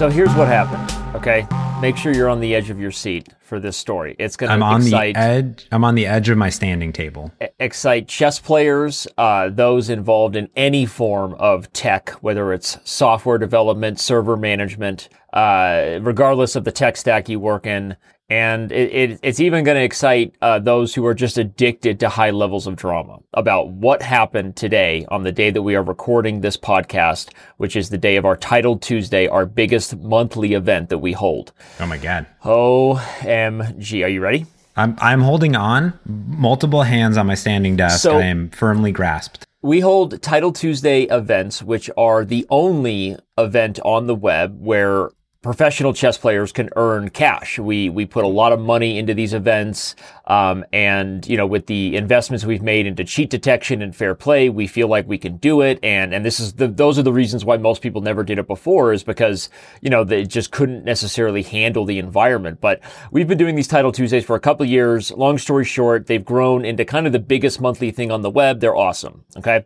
[0.00, 1.14] So here's what happened.
[1.14, 1.46] Okay,
[1.82, 4.16] make sure you're on the edge of your seat for this story.
[4.18, 4.54] It's going to.
[4.54, 5.66] I'm on excite the edge.
[5.70, 7.30] I'm on the edge of my standing table.
[7.58, 14.00] excite chess players, uh, those involved in any form of tech, whether it's software development,
[14.00, 17.94] server management, uh, regardless of the tech stack you work in.
[18.30, 22.08] And it, it, it's even going to excite uh, those who are just addicted to
[22.08, 26.40] high levels of drama about what happened today on the day that we are recording
[26.40, 30.98] this podcast, which is the day of our Title Tuesday, our biggest monthly event that
[30.98, 31.52] we hold.
[31.80, 32.26] Oh my god.
[32.44, 34.04] OMG.
[34.04, 34.46] Are you ready?
[34.76, 38.00] I'm I'm holding on, multiple hands on my standing desk.
[38.00, 39.46] So- I am firmly grasped.
[39.62, 45.10] We hold Title Tuesday events, which are the only event on the web where
[45.42, 47.58] professional chess players can earn cash.
[47.58, 51.66] We we put a lot of money into these events, um, and you know, with
[51.66, 55.38] the investments we've made into cheat detection and fair play, we feel like we can
[55.38, 55.78] do it.
[55.82, 58.46] And and this is the those are the reasons why most people never did it
[58.46, 59.48] before, is because
[59.80, 62.60] you know they just couldn't necessarily handle the environment.
[62.60, 65.10] But we've been doing these Title Tuesdays for a couple years.
[65.12, 68.60] Long story short, they've grown into kind of the biggest monthly thing on the web.
[68.60, 69.24] They're awesome.
[69.38, 69.64] Okay.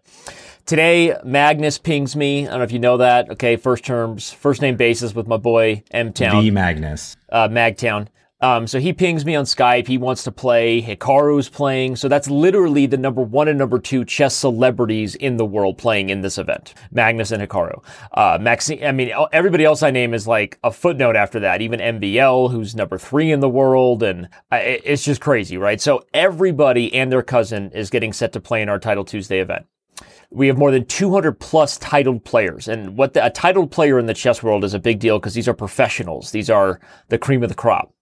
[0.67, 2.47] Today, Magnus pings me.
[2.47, 3.31] I don't know if you know that.
[3.33, 7.17] Okay, first terms, first name basis with my boy M Town The Magnus.
[7.29, 8.09] uh, Magtown.
[8.41, 9.87] Um, so he pings me on Skype.
[9.87, 10.83] He wants to play.
[10.83, 11.97] Hikaru's playing.
[11.97, 16.09] So that's literally the number one and number two chess celebrities in the world playing
[16.11, 16.75] in this event.
[16.91, 17.83] Magnus and Hikaru.
[18.13, 21.63] Uh, Maxi- I mean, everybody else I name is like a footnote after that.
[21.63, 24.03] Even MVL, who's number three in the world.
[24.03, 25.81] And uh, it's just crazy, right?
[25.81, 29.67] So everybody and their cousin is getting set to play in our Title Tuesday event
[30.35, 32.69] we have more than 200 plus titled players.
[32.69, 35.35] And what the, a titled player in the chess world is a big deal because
[35.35, 36.31] these are professionals.
[36.33, 37.93] These are the cream of the crop.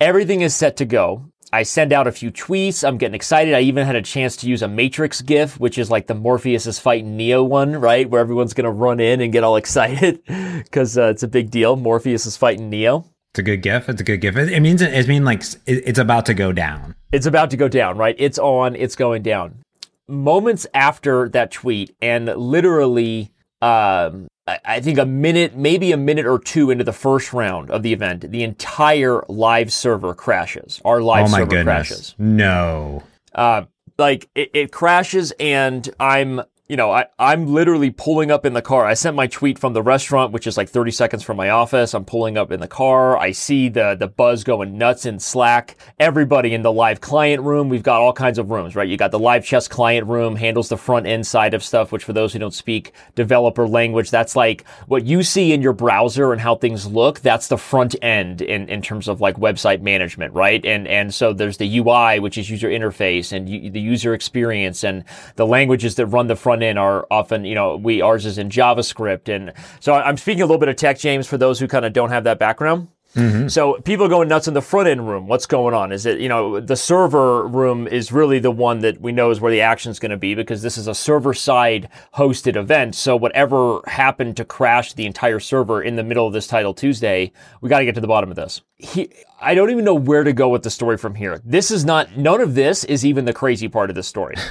[0.00, 1.30] Everything is set to go.
[1.52, 2.86] I send out a few tweets.
[2.86, 3.54] I'm getting excited.
[3.54, 6.66] I even had a chance to use a Matrix GIF, which is like the Morpheus
[6.66, 8.08] is fighting Neo one, right?
[8.10, 11.50] Where everyone's going to run in and get all excited because uh, it's a big
[11.50, 11.76] deal.
[11.76, 13.04] Morpheus is fighting Neo.
[13.32, 13.88] It's a good GIF.
[13.88, 14.36] It's a good GIF.
[14.36, 16.94] It, it means it it means like it- it's about to go down.
[17.12, 18.16] It's about to go down, right?
[18.18, 19.60] It's on, it's going down.
[20.08, 23.30] Moments after that tweet, and literally,
[23.62, 27.82] um, I, think a minute, maybe a minute or two into the first round of
[27.82, 30.82] the event, the entire live server crashes.
[30.84, 31.64] Our live oh server goodness.
[31.64, 32.14] crashes.
[32.18, 33.02] No.
[33.34, 33.64] Uh,
[33.96, 38.62] like it, it crashes, and I'm, you know, I, I'm literally pulling up in the
[38.62, 38.86] car.
[38.86, 41.92] I sent my tweet from the restaurant, which is like 30 seconds from my office.
[41.92, 43.18] I'm pulling up in the car.
[43.18, 45.76] I see the the buzz going nuts in Slack.
[46.00, 47.68] Everybody in the live client room.
[47.68, 48.88] We've got all kinds of rooms, right?
[48.88, 52.02] You got the live chess client room, handles the front end side of stuff, which
[52.02, 56.32] for those who don't speak developer language, that's like what you see in your browser
[56.32, 57.20] and how things look.
[57.20, 60.64] That's the front end in, in terms of like website management, right?
[60.64, 64.82] And and so there's the UI, which is user interface and u- the user experience
[64.82, 65.04] and
[65.36, 68.48] the languages that run the front end are often, you know, we ours is in
[68.48, 69.34] JavaScript.
[69.34, 71.92] And so I'm speaking a little bit of tech, James, for those who kind of
[71.92, 72.88] don't have that background.
[73.14, 73.46] Mm-hmm.
[73.48, 75.28] So people are going nuts in the front end room.
[75.28, 75.92] What's going on?
[75.92, 79.40] Is it, you know, the server room is really the one that we know is
[79.40, 82.96] where the action is going to be because this is a server side hosted event.
[82.96, 87.30] So whatever happened to crash the entire server in the middle of this title Tuesday,
[87.60, 88.62] we got to get to the bottom of this.
[88.78, 91.40] He, I don't even know where to go with the story from here.
[91.44, 94.36] This is not, none of this is even the crazy part of the story.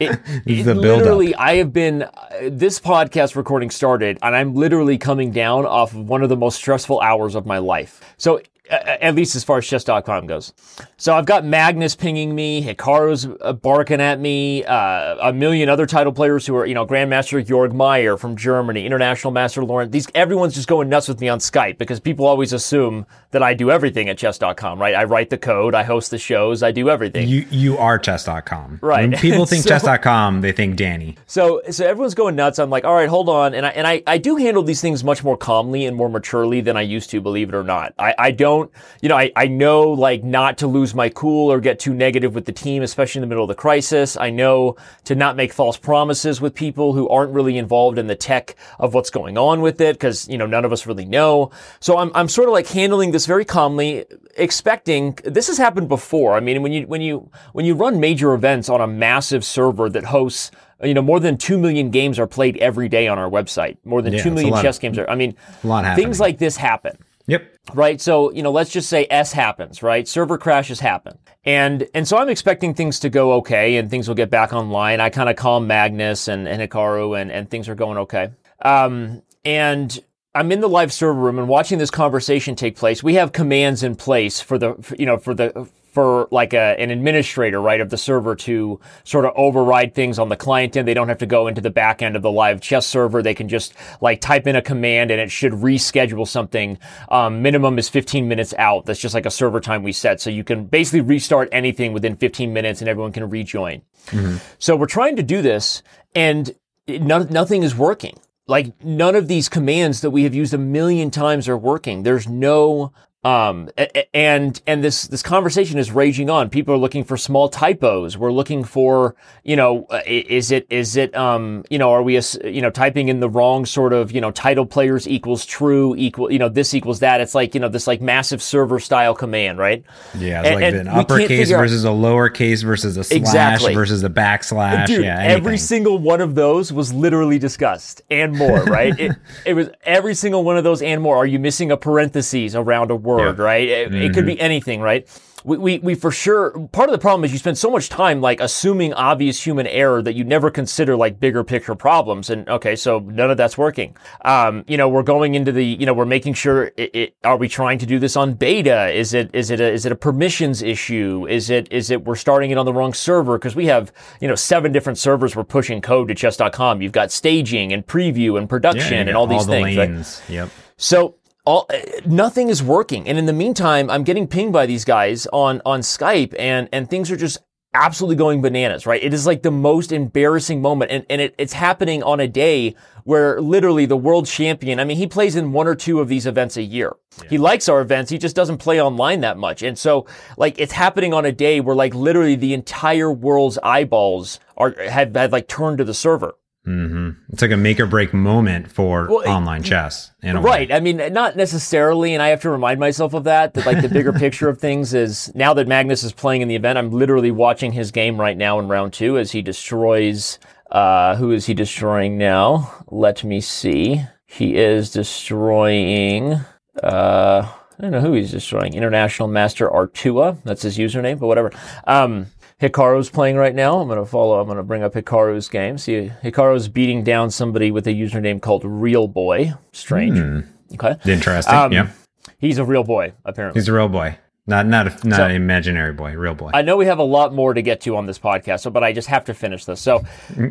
[0.00, 2.10] It, it the literally, I have been, uh,
[2.42, 6.56] this podcast recording started, and I'm literally coming down off of one of the most
[6.56, 8.00] stressful hours of my life.
[8.16, 10.52] So, at least as far as chess.com goes.
[10.96, 15.86] So I've got Magnus pinging me, Hikaru's uh, barking at me, uh, a million other
[15.86, 19.90] title players who are, you know, Grandmaster Georg Meier from Germany, International Master Lauren.
[19.90, 23.54] These everyone's just going nuts with me on Skype because people always assume that I
[23.54, 24.94] do everything at chess.com, right?
[24.94, 27.28] I write the code, I host the shows, I do everything.
[27.28, 28.78] You you are chess.com.
[28.82, 29.08] Right.
[29.10, 31.16] When people think So- chess.com, they think Danny.
[31.26, 32.58] So, so everyone's going nuts.
[32.58, 33.54] I'm like, all right, hold on.
[33.54, 36.60] And I, and I, I do handle these things much more calmly and more maturely
[36.60, 37.94] than I used to, believe it or not.
[37.98, 38.59] I, I don't,
[39.00, 42.34] you know, I, I know like not to lose my cool or get too negative
[42.34, 44.16] with the team, especially in the middle of the crisis.
[44.16, 48.16] I know to not make false promises with people who aren't really involved in the
[48.16, 49.98] tech of what's going on with it.
[50.00, 51.50] Cause, you know, none of us really know.
[51.80, 54.04] So I'm, I'm sort of like handling this very calmly,
[54.36, 56.34] expecting this has happened before.
[56.34, 59.88] I mean, when you, when you, when you run major events on a massive server
[59.90, 60.50] that hosts
[60.82, 63.76] you know, more than 2 million games are played every day on our website.
[63.84, 66.06] More than Yeah, 2 it's a million chess games are, I mean, A lot happening.
[66.06, 66.96] things like this happen,
[67.30, 67.56] Yep.
[67.74, 68.00] right?
[68.00, 70.06] So, you know, let's just say S happens, right?
[70.06, 71.18] Server crashes happen.
[71.44, 75.00] And, and so I'm expecting things to go okay and things will get back online.
[75.00, 78.30] I kind of call Magnus and, and Hikaru and, and things are going okay.
[78.62, 79.98] Um, and
[80.34, 83.02] I'm in the live server room and watching this conversation take place.
[83.02, 86.78] We have commands in place for the, for, you know, for the for like a,
[86.78, 90.86] an administrator, right, of the server to sort of override things on the client end.
[90.86, 93.22] They don't have to go into the back end of the live chess server.
[93.22, 96.78] They can just like type in a command and it should reschedule something.
[97.08, 98.86] Um, minimum is 15 minutes out.
[98.86, 100.20] That's just like a server time we set.
[100.20, 103.82] So you can basically restart anything within 15 minutes and everyone can rejoin.
[104.06, 104.36] Mm-hmm.
[104.58, 105.82] So we're trying to do this
[106.14, 106.54] and
[106.88, 108.18] no, nothing is working.
[108.46, 112.02] Like none of these commands that we have used a million times are working.
[112.02, 112.92] There's no
[113.22, 113.68] um,
[114.14, 116.48] and, and this, this conversation is raging on.
[116.48, 118.16] People are looking for small typos.
[118.16, 119.14] We're looking for,
[119.44, 123.10] you know, uh, is it, is it, um, you know, are we, you know, typing
[123.10, 126.72] in the wrong sort of, you know, title players equals true equal, you know, this
[126.72, 127.20] equals that.
[127.20, 129.84] It's like, you know, this like massive server style command, right?
[130.16, 130.40] Yeah.
[130.40, 133.74] It's and, like an uppercase versus out, a lowercase versus a slash exactly.
[133.74, 134.86] versus a backslash.
[134.86, 135.18] Dude, yeah.
[135.18, 135.36] Anything.
[135.36, 138.94] Every single one of those was literally discussed and more, right?
[138.98, 139.12] it,
[139.44, 141.16] it was every single one of those and more.
[141.16, 143.09] Are you missing a parentheses around a word?
[143.16, 143.44] Word, yeah.
[143.44, 143.68] right?
[143.68, 144.02] It, mm-hmm.
[144.02, 144.42] it, could be mm-hmm.
[144.42, 145.08] anything, right?
[145.42, 148.20] We, we, we for sure, part of the problem is you spend so much time
[148.20, 152.28] like assuming obvious human error that you never consider like bigger picture problems.
[152.28, 153.96] And okay, so none of that's working.
[154.22, 157.38] Um, you know, we're going into the, you know, we're making sure it, it, are
[157.38, 158.90] we trying to do this on beta?
[158.90, 161.26] Is it, is it a, is it a permissions issue?
[161.28, 163.38] Is it, is it we're starting it on the wrong server?
[163.38, 166.82] Cause we have, you know, seven different servers we're pushing code to chess.com.
[166.82, 169.76] You've got staging and preview and production yeah, and all these all things.
[169.76, 170.22] Lanes.
[170.28, 170.34] Right?
[170.34, 170.50] Yep.
[170.76, 171.16] So
[171.50, 173.08] all eh, nothing is working.
[173.08, 176.88] And in the meantime, I'm getting pinged by these guys on on Skype, and and
[176.88, 177.38] things are just
[177.74, 178.86] absolutely going bananas.
[178.86, 179.02] Right?
[179.02, 182.76] It is like the most embarrassing moment, and and it, it's happening on a day
[183.02, 184.78] where literally the world champion.
[184.78, 186.94] I mean, he plays in one or two of these events a year.
[187.22, 187.30] Yeah.
[187.30, 188.10] He likes our events.
[188.12, 190.06] He just doesn't play online that much, and so
[190.36, 195.16] like it's happening on a day where like literally the entire world's eyeballs are have,
[195.16, 196.36] have like turned to the server.
[196.66, 197.32] Mm-hmm.
[197.32, 200.12] It's like a make or break moment for well, online chess.
[200.22, 200.70] right.
[200.70, 203.54] I mean, not necessarily, and I have to remind myself of that.
[203.54, 206.56] That like the bigger picture of things is now that Magnus is playing in the
[206.56, 210.38] event, I'm literally watching his game right now in round two as he destroys.
[210.70, 212.84] Uh, who is he destroying now?
[212.90, 214.04] Let me see.
[214.26, 216.34] He is destroying.
[216.80, 217.48] Uh,
[217.80, 218.74] I don't know who he's destroying.
[218.74, 220.36] International Master Artua.
[220.44, 221.50] That's his username, but whatever.
[221.86, 222.26] Um,
[222.60, 223.78] Hikaru's playing right now.
[223.78, 224.38] I'm going to follow.
[224.38, 225.78] I'm going to bring up Hikaru's game.
[225.78, 229.54] See, Hikaru's beating down somebody with a username called Real Boy.
[229.72, 230.18] Strange.
[230.18, 230.46] Mm.
[230.74, 230.96] Okay.
[231.10, 231.54] Interesting.
[231.54, 231.90] Um, yeah.
[232.38, 233.60] He's a real boy, apparently.
[233.60, 234.18] He's a real boy.
[234.46, 236.50] Not not a, not so, an imaginary boy, real boy.
[236.52, 238.82] I know we have a lot more to get to on this podcast, so but
[238.82, 239.80] I just have to finish this.
[239.80, 240.02] So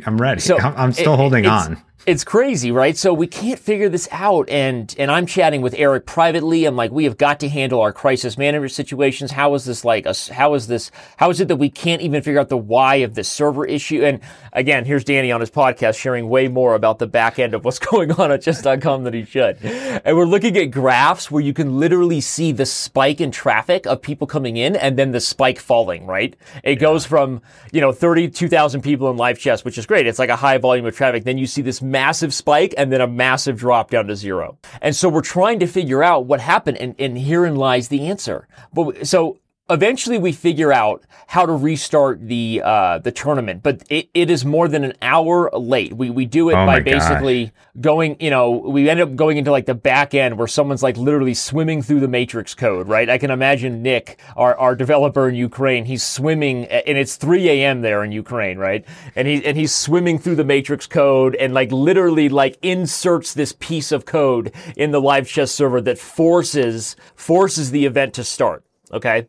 [0.06, 0.40] I'm ready.
[0.40, 2.98] So I'm still it, holding on it's crazy, right?
[2.98, 4.50] So we can't figure this out.
[4.50, 6.66] And, and I'm chatting with Eric privately.
[6.66, 9.30] I'm like, we have got to handle our crisis management situations.
[9.30, 10.28] How is this like, us?
[10.28, 13.14] how is this, how is it that we can't even figure out the why of
[13.14, 14.04] this server issue?
[14.04, 14.22] And
[14.54, 17.78] again, here's Danny on his podcast sharing way more about the back end of what's
[17.92, 19.64] going on at chess.com than he should.
[19.64, 24.02] And we're looking at graphs where you can literally see the spike in traffic of
[24.02, 26.36] people coming in and then the spike falling, right?
[26.64, 26.76] It yeah.
[26.88, 30.08] goes from, you know, 32,000 people in live chess, which is great.
[30.08, 31.24] It's like a high volume of traffic.
[31.24, 31.99] Then you see this massive
[32.34, 34.58] spike and then a massive drop down to zero.
[34.82, 38.48] And so we're trying to figure out what happened and, and herein lies the answer.
[38.74, 44.10] But so eventually we figure out how to restart the uh, the tournament, but it,
[44.14, 45.94] it is more than an hour late.
[45.94, 47.54] We we do it oh by basically gosh.
[47.80, 50.98] going, you know, we end up going into like the back end where someone's like
[50.98, 53.10] literally swimming through the matrix code, right?
[53.10, 57.82] I can imagine Nick, our, our developer in Ukraine, he's swimming and it's 3 a.m.
[57.82, 58.86] there in Ukraine, right?
[59.16, 63.54] And he and he's swimming through the matrix code and like literally like inserts this
[63.54, 68.64] piece of code in the live chess server that forces forces the event to start.
[68.92, 69.28] Okay.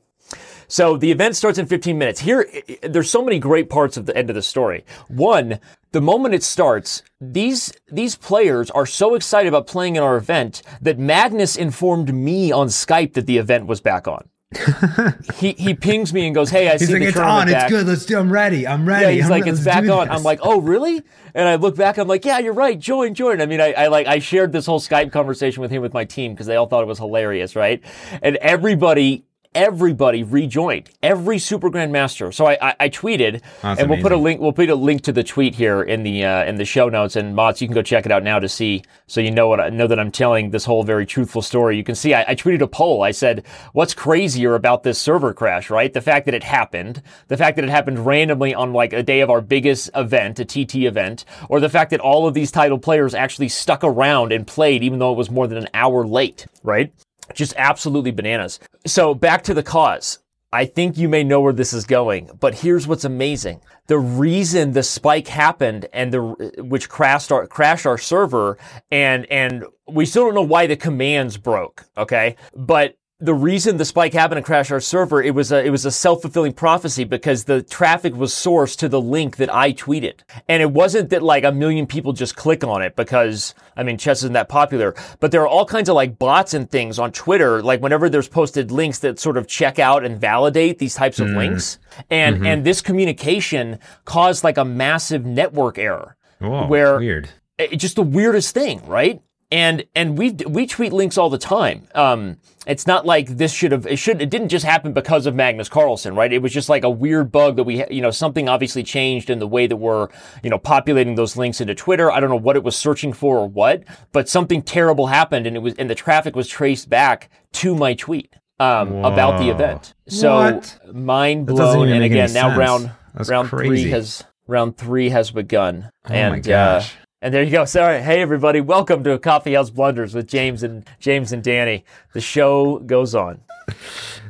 [0.71, 2.21] So the event starts in 15 minutes.
[2.21, 2.49] Here,
[2.83, 4.85] there's so many great parts of the end of the story.
[5.09, 5.59] One,
[5.93, 10.63] the moment it starts, these these players are so excited about playing in our event
[10.81, 14.29] that Magnus informed me on Skype that the event was back on.
[15.35, 17.71] he he pings me and goes, "Hey, I he's see like, the it's on, it's
[17.71, 17.87] good.
[17.87, 18.19] Let's do.
[18.19, 18.67] I'm ready.
[18.67, 19.07] I'm ready.
[19.07, 20.09] Yeah, he's I'm like, re- it's back on.
[20.09, 20.17] This.
[20.17, 21.03] I'm like, oh, really?
[21.35, 22.77] And I look back, I'm like, yeah, you're right.
[22.77, 23.41] Join, join.
[23.41, 26.05] I mean, I, I like I shared this whole Skype conversation with him with my
[26.05, 27.81] team because they all thought it was hilarious, right?
[28.23, 32.33] And everybody everybody rejoined, every Super Grandmaster.
[32.33, 34.41] So I, I, I tweeted, That's and we'll put a link.
[34.41, 37.17] We'll put a link to the tweet here in the uh, in the show notes.
[37.17, 39.61] And Mods, you can go check it out now to see, so you know what
[39.61, 41.77] I know that I'm telling this whole very truthful story.
[41.77, 43.03] You can see I, I tweeted a poll.
[43.03, 45.71] I said, "What's crazier about this server crash?
[45.71, 45.93] Right?
[45.93, 49.21] The fact that it happened, the fact that it happened randomly on like a day
[49.21, 52.79] of our biggest event, a TT event, or the fact that all of these title
[52.79, 56.47] players actually stuck around and played, even though it was more than an hour late."
[56.63, 56.93] Right?
[57.35, 58.61] Just absolutely bananas.
[58.87, 60.19] So back to the cause.
[60.53, 63.61] I think you may know where this is going, but here's what's amazing.
[63.87, 66.21] The reason the spike happened and the
[66.59, 68.59] which crashed our crashed our server
[68.91, 72.35] and and we still don't know why the commands broke, okay?
[72.55, 75.85] But the reason the spike happened and crashed our server, it was a, it was
[75.85, 80.21] a self-fulfilling prophecy because the traffic was sourced to the link that I tweeted.
[80.49, 83.99] And it wasn't that like a million people just click on it because, I mean,
[83.99, 87.13] chess isn't that popular, but there are all kinds of like bots and things on
[87.13, 87.63] Twitter.
[87.63, 91.29] Like whenever there's posted links that sort of check out and validate these types of
[91.29, 91.37] mm.
[91.37, 91.79] links.
[92.09, 92.47] And, mm-hmm.
[92.47, 96.17] and this communication caused like a massive network error.
[96.39, 97.29] Whoa, where weird.
[97.59, 99.21] It, just the weirdest thing, right?
[99.51, 101.89] And and we we tweet links all the time.
[101.95, 105.35] Um, it's not like this should have it should it didn't just happen because of
[105.35, 106.33] Magnus Carlsen, right?
[106.33, 109.39] It was just like a weird bug that we you know something obviously changed in
[109.39, 110.09] the way that we're
[110.43, 112.11] you know populating those links into Twitter.
[112.13, 115.57] I don't know what it was searching for or what, but something terrible happened, and
[115.57, 119.95] it was and the traffic was traced back to my tweet um, about the event.
[120.07, 120.79] So what?
[120.93, 121.89] mind blown.
[121.89, 123.83] And again, now round That's round crazy.
[123.83, 126.83] three has round three has begun, oh and uh,
[127.23, 127.65] and there you go.
[127.65, 128.01] Sorry.
[128.01, 128.61] Hey, everybody.
[128.61, 131.85] Welcome to Coffee House Blunders with James and James and Danny.
[132.15, 133.41] The show goes on.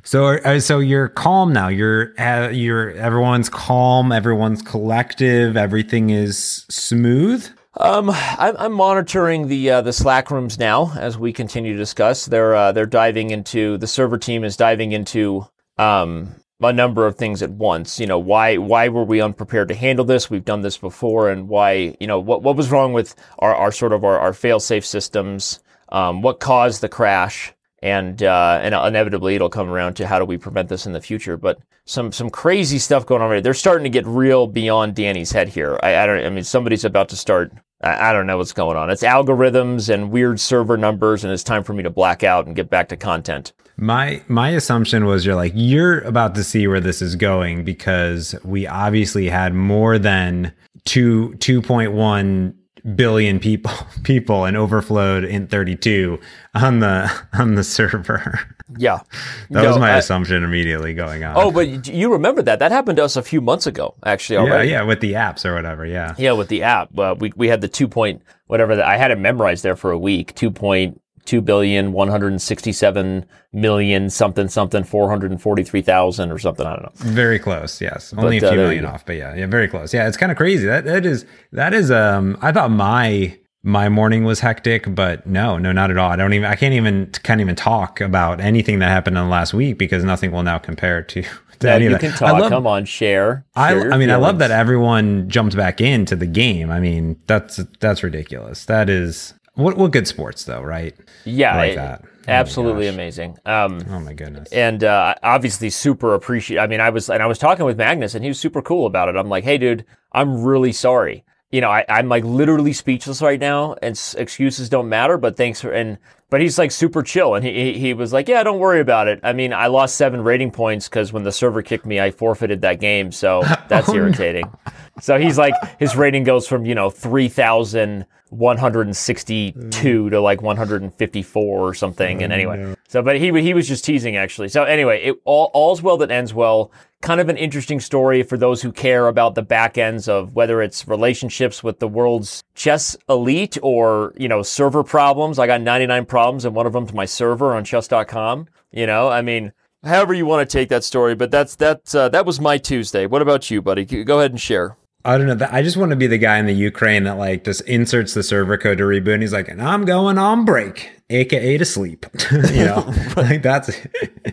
[0.03, 1.69] So, uh, so you're calm now.
[1.69, 4.13] You're, uh, you're, everyone's calm.
[4.13, 5.57] Everyone's collective.
[5.57, 7.49] Everything is smooth.
[7.77, 12.27] Um, I'm, I'm monitoring the uh, the Slack rooms now as we continue to discuss.
[12.27, 15.47] They're uh, they're diving into the server team is diving into
[15.79, 17.99] um, a number of things at once.
[17.99, 20.31] You know, why why were we unprepared to handle this?
[20.31, 23.73] We've done this before, and why you know what what was wrong with our, our
[23.73, 25.61] sort of our, our fail safe systems?
[25.91, 27.53] Um, what caused the crash?
[27.83, 31.01] And uh, and inevitably it'll come around to how do we prevent this in the
[31.01, 31.39] future?
[31.39, 33.31] But some some crazy stuff going on.
[33.31, 35.81] Right, they're starting to get real beyond Danny's head here.
[35.83, 36.27] I, I don't.
[36.27, 37.53] I mean, somebody's about to start
[37.83, 38.91] I don't know what's going on.
[38.91, 42.55] It's algorithms and weird server numbers, and it's time for me to black out and
[42.55, 43.55] get back to content.
[43.81, 48.35] My my assumption was you're like you're about to see where this is going because
[48.45, 50.53] we obviously had more than
[50.85, 52.55] two two point one
[52.95, 53.73] billion people
[54.05, 56.19] people and overflowed in 32
[56.55, 58.39] on the on the server.
[58.77, 59.01] Yeah.
[59.51, 61.37] that no, was my I, assumption immediately going on.
[61.37, 62.59] Oh, but you remember that.
[62.61, 64.71] That happened to us a few months ago actually already.
[64.71, 66.15] Yeah, yeah, with the apps or whatever, yeah.
[66.19, 66.97] Yeah, with the app.
[66.99, 69.91] Uh, we we had the 2 point whatever that I had it memorized there for
[69.91, 70.35] a week.
[70.35, 76.33] 2 point two billion one hundred sixty-seven million something something four hundred and forty-three thousand
[76.33, 76.67] or something.
[76.67, 77.13] I don't know.
[77.13, 77.81] Very close.
[77.81, 79.95] Yes, only but, a few uh, million off, but yeah, yeah, very close.
[79.95, 80.67] Yeah, it's kind of crazy.
[80.67, 81.93] That that is that is.
[81.93, 86.11] Um, I thought my my morning was hectic, but no, no, not at all.
[86.11, 86.51] I don't even.
[86.51, 90.03] I can't even can't even talk about anything that happened in the last week because
[90.03, 91.23] nothing will now compare to.
[91.63, 92.41] yeah, you can talk.
[92.41, 93.45] Love, Come on, share.
[93.55, 94.11] share I, I mean, feelings.
[94.11, 96.73] I love that everyone jumped back into the game.
[96.73, 98.65] I mean, that's that's ridiculous.
[98.65, 100.95] That is what what good sports though, right?
[101.25, 102.03] Yeah, like that.
[102.05, 103.37] Oh absolutely amazing.
[103.45, 104.53] Um, oh my goodness!
[104.53, 106.59] And uh, obviously, super appreciate.
[106.59, 108.87] I mean, I was and I was talking with Magnus, and he was super cool
[108.87, 109.17] about it.
[109.17, 111.25] I'm like, hey, dude, I'm really sorry.
[111.51, 115.19] You know, I, I'm like literally speechless right now, and s- excuses don't matter.
[115.19, 115.99] But thanks for and
[116.31, 119.19] but he's like super chill, and he he was like, yeah, don't worry about it.
[119.25, 122.61] I mean, I lost seven rating points because when the server kicked me, I forfeited
[122.61, 124.47] that game, so that's oh, irritating.
[124.47, 124.73] No.
[125.01, 131.59] So he's like, his rating goes from you know three thousand 162 to like 154
[131.59, 132.23] or something.
[132.23, 134.49] And anyway, so but he he was just teasing actually.
[134.49, 136.71] So anyway, it all all's well that ends well.
[137.03, 140.61] Kind of an interesting story for those who care about the back ends of whether
[140.63, 145.39] it's relationships with the world's chess elite or you know server problems.
[145.39, 148.49] I got 99 problems and one of them to my server on chess.com.
[148.71, 149.53] You know, I mean.
[149.83, 151.95] However you want to take that story, but that's that.
[151.95, 153.07] Uh, that was my Tuesday.
[153.07, 153.87] What about you, buddy?
[153.87, 154.77] Go ahead and share.
[155.05, 155.49] I don't know.
[155.51, 158.23] I just want to be the guy in the Ukraine that like just inserts the
[158.23, 159.15] server code to reboot.
[159.15, 162.07] And he's like, and I'm going on break, aka to sleep.
[162.33, 163.71] you know, like that's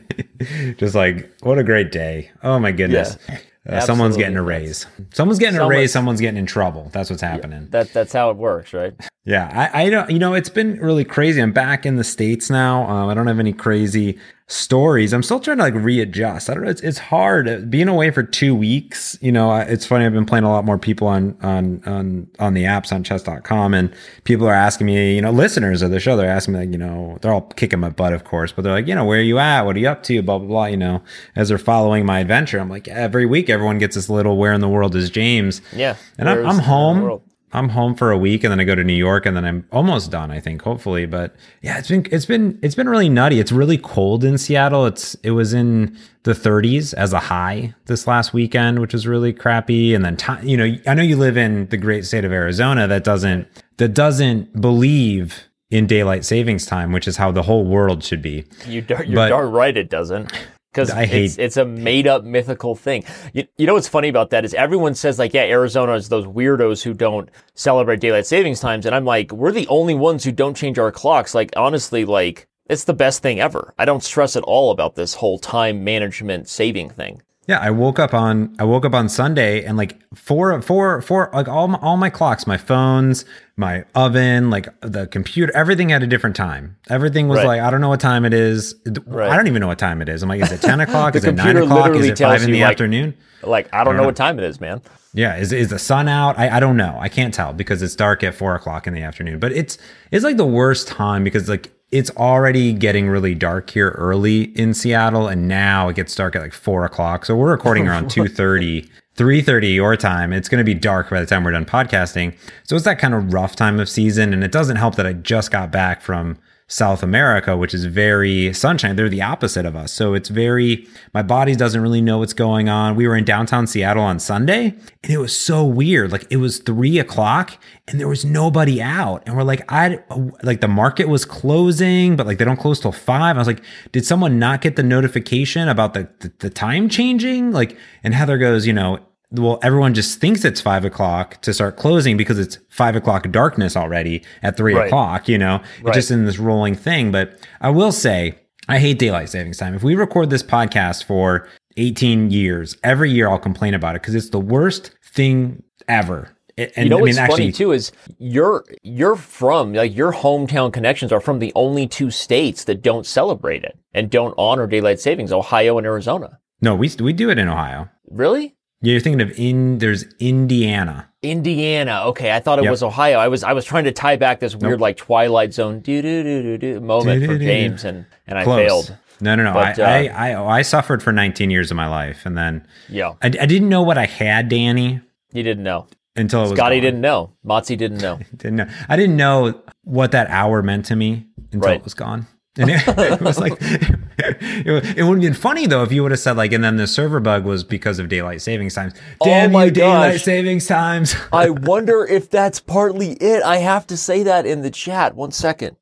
[0.78, 2.32] just like what a great day.
[2.44, 3.18] Oh my goodness.
[3.30, 3.40] Yeah.
[3.70, 4.86] Uh, someone's getting a raise.
[5.14, 5.92] Someone's getting a raise.
[5.92, 6.90] Someone's getting in trouble.
[6.94, 7.64] That's what's happening.
[7.64, 8.94] Yeah, that that's how it works, right?
[9.26, 10.10] Yeah, I, I don't.
[10.10, 11.42] You know, it's been really crazy.
[11.42, 12.90] I'm back in the states now.
[12.90, 15.12] Um, I don't have any crazy stories.
[15.12, 16.50] I'm still trying to like readjust.
[16.50, 16.70] I don't know.
[16.70, 19.18] It's, it's hard being away for two weeks.
[19.22, 20.06] You know, it's funny.
[20.06, 23.74] I've been playing a lot more people on, on, on, on the apps on chess.com
[23.74, 26.72] and people are asking me, you know, listeners of the show, they're asking me like,
[26.72, 29.20] you know, they're all kicking my butt, of course, but they're like, you know, where
[29.20, 29.64] are you at?
[29.64, 30.22] What are you up to?
[30.22, 30.66] Blah, blah, blah.
[30.66, 31.04] You know,
[31.36, 34.62] as they're following my adventure, I'm like, every week, everyone gets this little, where in
[34.62, 35.62] the world is James?
[35.74, 35.98] Yeah.
[36.18, 37.22] And I'm, I'm home.
[37.58, 39.68] I'm home for a week and then I go to New York and then I'm
[39.72, 41.06] almost done, I think, hopefully.
[41.06, 43.40] But yeah, it's been it's been it's been really nutty.
[43.40, 44.86] It's really cold in Seattle.
[44.86, 49.34] It's it was in the 30s as a high this last weekend, which was really
[49.34, 49.94] crappy.
[49.94, 52.88] And then time, you know, I know you live in the great state of Arizona
[52.88, 53.48] that doesn't
[53.78, 58.46] that doesn't believe in daylight savings time, which is how the whole world should be.
[58.66, 60.32] You you're but, darn right it doesn't.
[60.72, 63.04] Because it's, it's a made up mythical thing.
[63.34, 66.26] You, you know what's funny about that is everyone says like, yeah, Arizona is those
[66.26, 70.32] weirdos who don't celebrate daylight savings times, and I'm like, we're the only ones who
[70.32, 71.34] don't change our clocks.
[71.34, 73.74] Like honestly, like it's the best thing ever.
[73.78, 77.22] I don't stress at all about this whole time management saving thing.
[77.48, 81.30] Yeah, I woke up on I woke up on Sunday and like four four four
[81.34, 83.24] like all my, all my clocks, my phones,
[83.56, 86.76] my oven, like the computer, everything had a different time.
[86.90, 87.48] Everything was Right.
[87.48, 88.76] like I don't know what time it is.
[89.06, 89.30] Right.
[89.32, 90.22] I don't even know what time it is.
[90.24, 91.16] I'm like, is it ten o'clock?
[91.16, 91.96] Is it nine o'clock?
[91.96, 93.16] Is it five in the like- afternoon?
[93.44, 94.82] Like I don't, know, what time it is, man.
[95.14, 96.38] Yeah, is is the sun out?
[96.38, 96.98] I, I don't know.
[97.00, 99.40] I can't tell because it's dark at four o'clock in the afternoon.
[99.40, 99.78] But it's
[100.12, 104.74] it's like the worst time because like it's already getting really dark here early in
[104.74, 107.26] Seattle, and now it gets dark at like four o'clock.
[107.26, 110.34] So we're recording around 2.30, 3.30 your time.
[110.34, 112.36] It's going to be dark by the time we're done podcasting.
[112.64, 115.14] So it's that kind of rough time of season, and it doesn't help that I
[115.14, 116.38] just got back from
[116.70, 118.98] South America, which is very sunshine.
[118.98, 119.94] They're the opposite of us.
[119.94, 122.96] So it's very, my body doesn't really know what's going on.
[122.96, 126.12] We were in downtown Seattle on Sunday and it was so weird.
[126.12, 127.58] Like it was three o'clock
[127.88, 129.24] and there was nobody out.
[129.26, 130.04] And we're like, I,
[130.44, 133.38] like the market was closing, but like they don't close till five.
[133.38, 137.54] I was like, did someone not get the notification about the, the, the time changing?
[137.54, 139.00] Like, and Heather goes, you know,
[139.32, 143.76] well, everyone just thinks it's five o'clock to start closing because it's five o'clock darkness
[143.76, 144.88] already at three Right.
[144.88, 145.94] o'clock, you know, Right.
[145.94, 147.12] just in this rolling thing.
[147.12, 148.36] But I will say,
[148.70, 149.74] I hate daylight savings time.
[149.74, 154.16] If we record this podcast for 18 years, every year I'll complain about it because
[154.16, 156.30] it's the worst thing ever.
[156.58, 160.12] And you know I what's mean, funny actually, too is you're you're from like your
[160.12, 164.66] hometown connections are from the only two states that don't celebrate it and don't honor
[164.66, 166.40] daylight savings, Ohio and Arizona.
[166.60, 167.90] no, we, we do it in Ohio.
[168.10, 168.56] Really?
[168.82, 171.10] Yeah, You're thinking of in, there's Indiana.
[171.24, 172.04] Indiana.
[172.08, 172.72] Okay, I thought it Yep.
[172.72, 173.18] was Ohio.
[173.18, 176.24] I was I was trying to tie back this weird like Twilight Zone do do
[176.24, 177.38] do do do moment for.
[177.38, 178.60] James and and I Close.
[178.66, 178.98] failed.
[179.20, 179.54] No, no, no.
[179.54, 182.24] But, I, uh, I, I, I suffered for 19 years of my life.
[182.26, 185.02] And then Yeah, I, I didn't know what I had, Danny,
[185.34, 185.88] you didn't know.
[186.16, 186.82] until it was Scotty gone.
[186.84, 187.32] didn't know.
[187.44, 188.20] Motzi didn't know.
[188.38, 188.68] didn't know.
[188.88, 191.78] I didn't know what that hour meant to me until Right.
[191.80, 192.28] it was gone.
[192.58, 196.02] And it, it was like, it, would- it would have been funny though if you
[196.04, 198.94] would have said like, and then the server bug was because of daylight savings times.
[199.22, 200.24] Oh Damn my you, daylight gosh.
[200.24, 201.16] savings times.
[201.34, 203.44] I wonder if that's partly it.
[203.44, 205.16] I have to say that in the chat.
[205.16, 205.78] One second.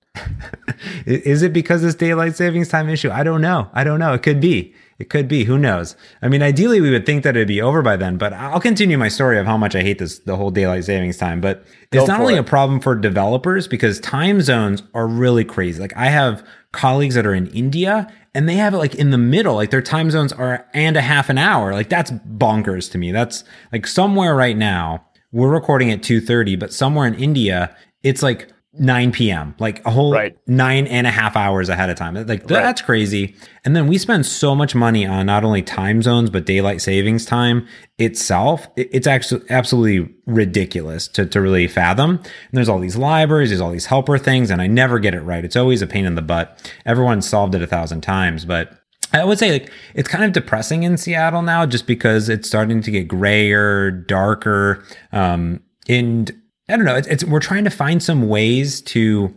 [1.05, 3.09] Is it because it's daylight savings time issue?
[3.11, 3.69] I don't know.
[3.73, 4.13] I don't know.
[4.13, 4.73] It could be.
[4.97, 5.43] It could be.
[5.43, 5.97] Who knows?
[6.21, 8.17] I mean, ideally, we would think that it'd be over by then.
[8.17, 11.17] But I'll continue my story of how much I hate this the whole daylight savings
[11.17, 11.41] time.
[11.41, 12.39] But Go it's not only it.
[12.39, 15.81] a problem for developers because time zones are really crazy.
[15.81, 19.17] Like I have colleagues that are in India and they have it like in the
[19.17, 19.55] middle.
[19.55, 21.73] Like their time zones are and a half an hour.
[21.73, 23.11] Like that's bonkers to me.
[23.11, 28.47] That's like somewhere right now we're recording at 2.30 but somewhere in india it's like
[28.77, 30.37] 9 p.m like a whole Right.
[30.47, 32.15] nine and a half hours ahead of time.
[32.27, 33.35] Like that's crazy.
[33.63, 37.25] And then we spend so much money on not only time zones but daylight savings
[37.25, 38.67] time itself.
[38.75, 42.11] It's actually absolutely ridiculous to, to really fathom.
[42.17, 45.21] And there's all these libraries there's all these helper things and i never get it
[45.21, 45.43] right.
[45.45, 46.71] It's always a pain in the butt.
[46.85, 48.77] Everyone's solved it a thousand times but
[49.13, 52.81] I would say like it's kind of depressing in Seattle now, just because it's starting
[52.81, 54.83] to get grayer, darker,
[55.13, 56.31] um, and
[56.67, 56.95] I don't know.
[56.95, 59.35] It's, it's we're trying to find some ways to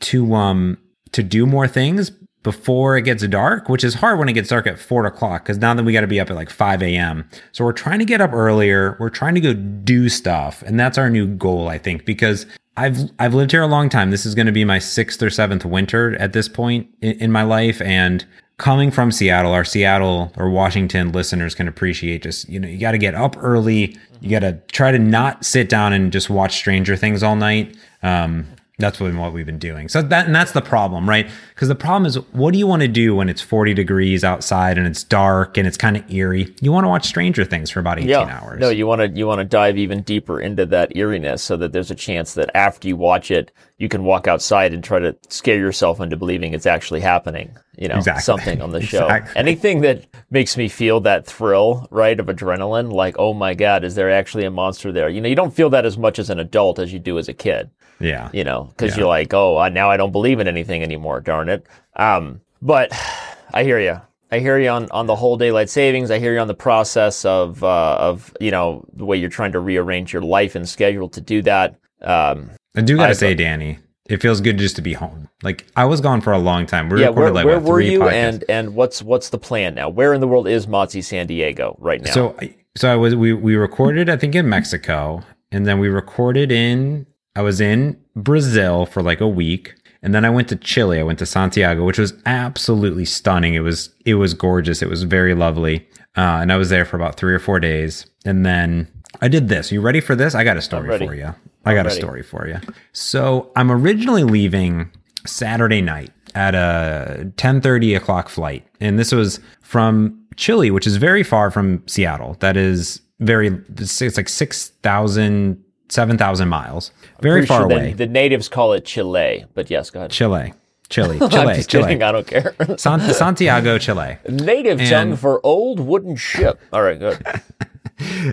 [0.00, 0.78] to um
[1.12, 2.10] to do more things
[2.42, 5.58] before it gets dark, which is hard when it gets dark at four o'clock because
[5.58, 7.28] now that we got to be up at like 5 a.m.
[7.52, 8.96] So we're trying to get up earlier.
[8.98, 10.62] We're trying to go do stuff.
[10.62, 12.46] And that's our new goal, I think, because
[12.76, 14.10] I've I've lived here a long time.
[14.10, 17.32] This is going to be my sixth or seventh winter at this point in, in
[17.32, 17.80] my life.
[17.82, 18.24] And
[18.60, 22.92] coming from Seattle, our Seattle or Washington listeners can appreciate just, you know, you got
[22.92, 23.96] to get up early.
[24.20, 27.74] You got to try to not sit down and just watch Stranger Things all night.
[28.02, 28.46] Um,
[28.80, 29.88] that's what, what we've been doing.
[29.88, 31.28] So that and that's the problem, right?
[31.54, 34.78] Because the problem is, what do you want to do when it's 40 degrees outside
[34.78, 36.54] and it's dark and it's kind of eerie?
[36.60, 38.40] You want to watch Stranger Things for about 18 yeah.
[38.40, 38.60] hours.
[38.60, 41.72] No, you want to you want to dive even deeper into that eeriness so that
[41.72, 45.16] there's a chance that after you watch it, you can walk outside and try to
[45.28, 47.56] scare yourself into believing it's actually happening.
[47.78, 48.22] You know, Exactly.
[48.22, 49.04] something on the show.
[49.04, 49.32] Exactly.
[49.36, 53.94] Anything that makes me feel that thrill, right, of adrenaline, like, oh my God, is
[53.94, 55.08] there actually a monster there?
[55.08, 57.28] You know, you don't feel that as much as an adult as you do as
[57.28, 58.28] a kid yeah.
[58.32, 59.00] you know, because Yeah.
[59.00, 61.20] you're like, oh, I, now I don't believe in anything anymore.
[61.20, 61.66] Darn it.
[61.96, 62.90] Um, but
[63.54, 64.00] I hear you.
[64.32, 66.10] I hear you on, on the whole daylight savings.
[66.10, 69.50] I hear you on the process of uh, of you know the way you're trying
[69.52, 71.74] to rearrange your life and schedule to do that.
[72.02, 75.28] Um, I do got to I've- say, Danny, it feels good just to be home.
[75.42, 76.88] Like I was gone for a long time.
[76.88, 78.12] We yeah, recorded where, like where what, were three you, podcasts.
[78.12, 79.88] and and what's what's the plan now?
[79.88, 82.12] Where in the world is Mozzie San Diego right now?
[82.12, 82.38] So,
[82.76, 87.04] so I was we we recorded I think in Mexico, and then we recorded in
[87.36, 90.98] I was in Brazil for like a week, and then I went to Chile.
[90.98, 93.54] I went to Santiago, which was absolutely stunning.
[93.54, 94.82] It was it was gorgeous.
[94.82, 98.06] It was very lovely, uh, and I was there for about three or four days.
[98.24, 98.88] And then
[99.20, 99.70] I did this.
[99.70, 100.34] You ready for this?
[100.34, 101.34] I got a story for you.
[101.64, 102.58] I got a story for you.
[102.92, 104.90] So I'm originally leaving
[105.26, 111.22] Saturday night at a 10:30 o'clock flight, and this was from Chile, which is very
[111.22, 112.36] far from Seattle.
[112.40, 113.48] That is very.
[113.76, 116.90] It's it's like 6,000, 7,000 miles.
[117.20, 117.92] Very far sure away.
[117.92, 120.10] The, natives call it Chile, but yes, go ahead.
[120.10, 120.54] Chile,
[120.88, 121.84] Chile, I'm Chile, just Chile.
[121.84, 122.02] kidding.
[122.02, 122.54] I don't care.
[122.78, 124.18] San- Santiago, Chile.
[124.28, 126.60] Native tongue for old wooden ship.
[126.72, 127.22] All right, good.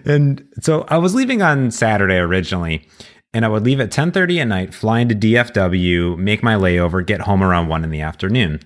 [0.06, 2.88] And so I was leaving on Saturday originally,
[3.34, 7.22] and I would leave at 10:30 at night, fly into DFW, make my layover, get
[7.22, 8.62] home around 1 in the afternoon.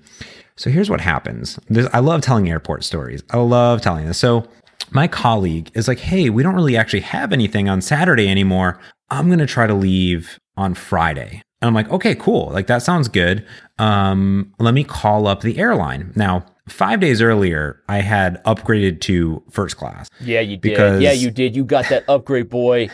[0.58, 1.60] So here's what happens.
[1.69, 3.23] There's, I love telling airport stories.
[3.32, 4.19] I love telling this.
[4.19, 4.47] So
[4.91, 8.79] my colleague is like, "Hey, we don't really actually have anything on Saturday anymore.
[9.09, 12.49] I'm going to try to leave on Friday." And I'm like, "Okay, cool.
[12.51, 13.45] Like that sounds good.
[13.77, 19.43] Um, let me call up the airline." Now, 5 days earlier, I had upgraded to
[19.49, 20.07] first class.
[20.21, 21.01] Yeah, you did.
[21.01, 21.55] Yeah, you did.
[21.55, 22.89] You got that upgrade, boy.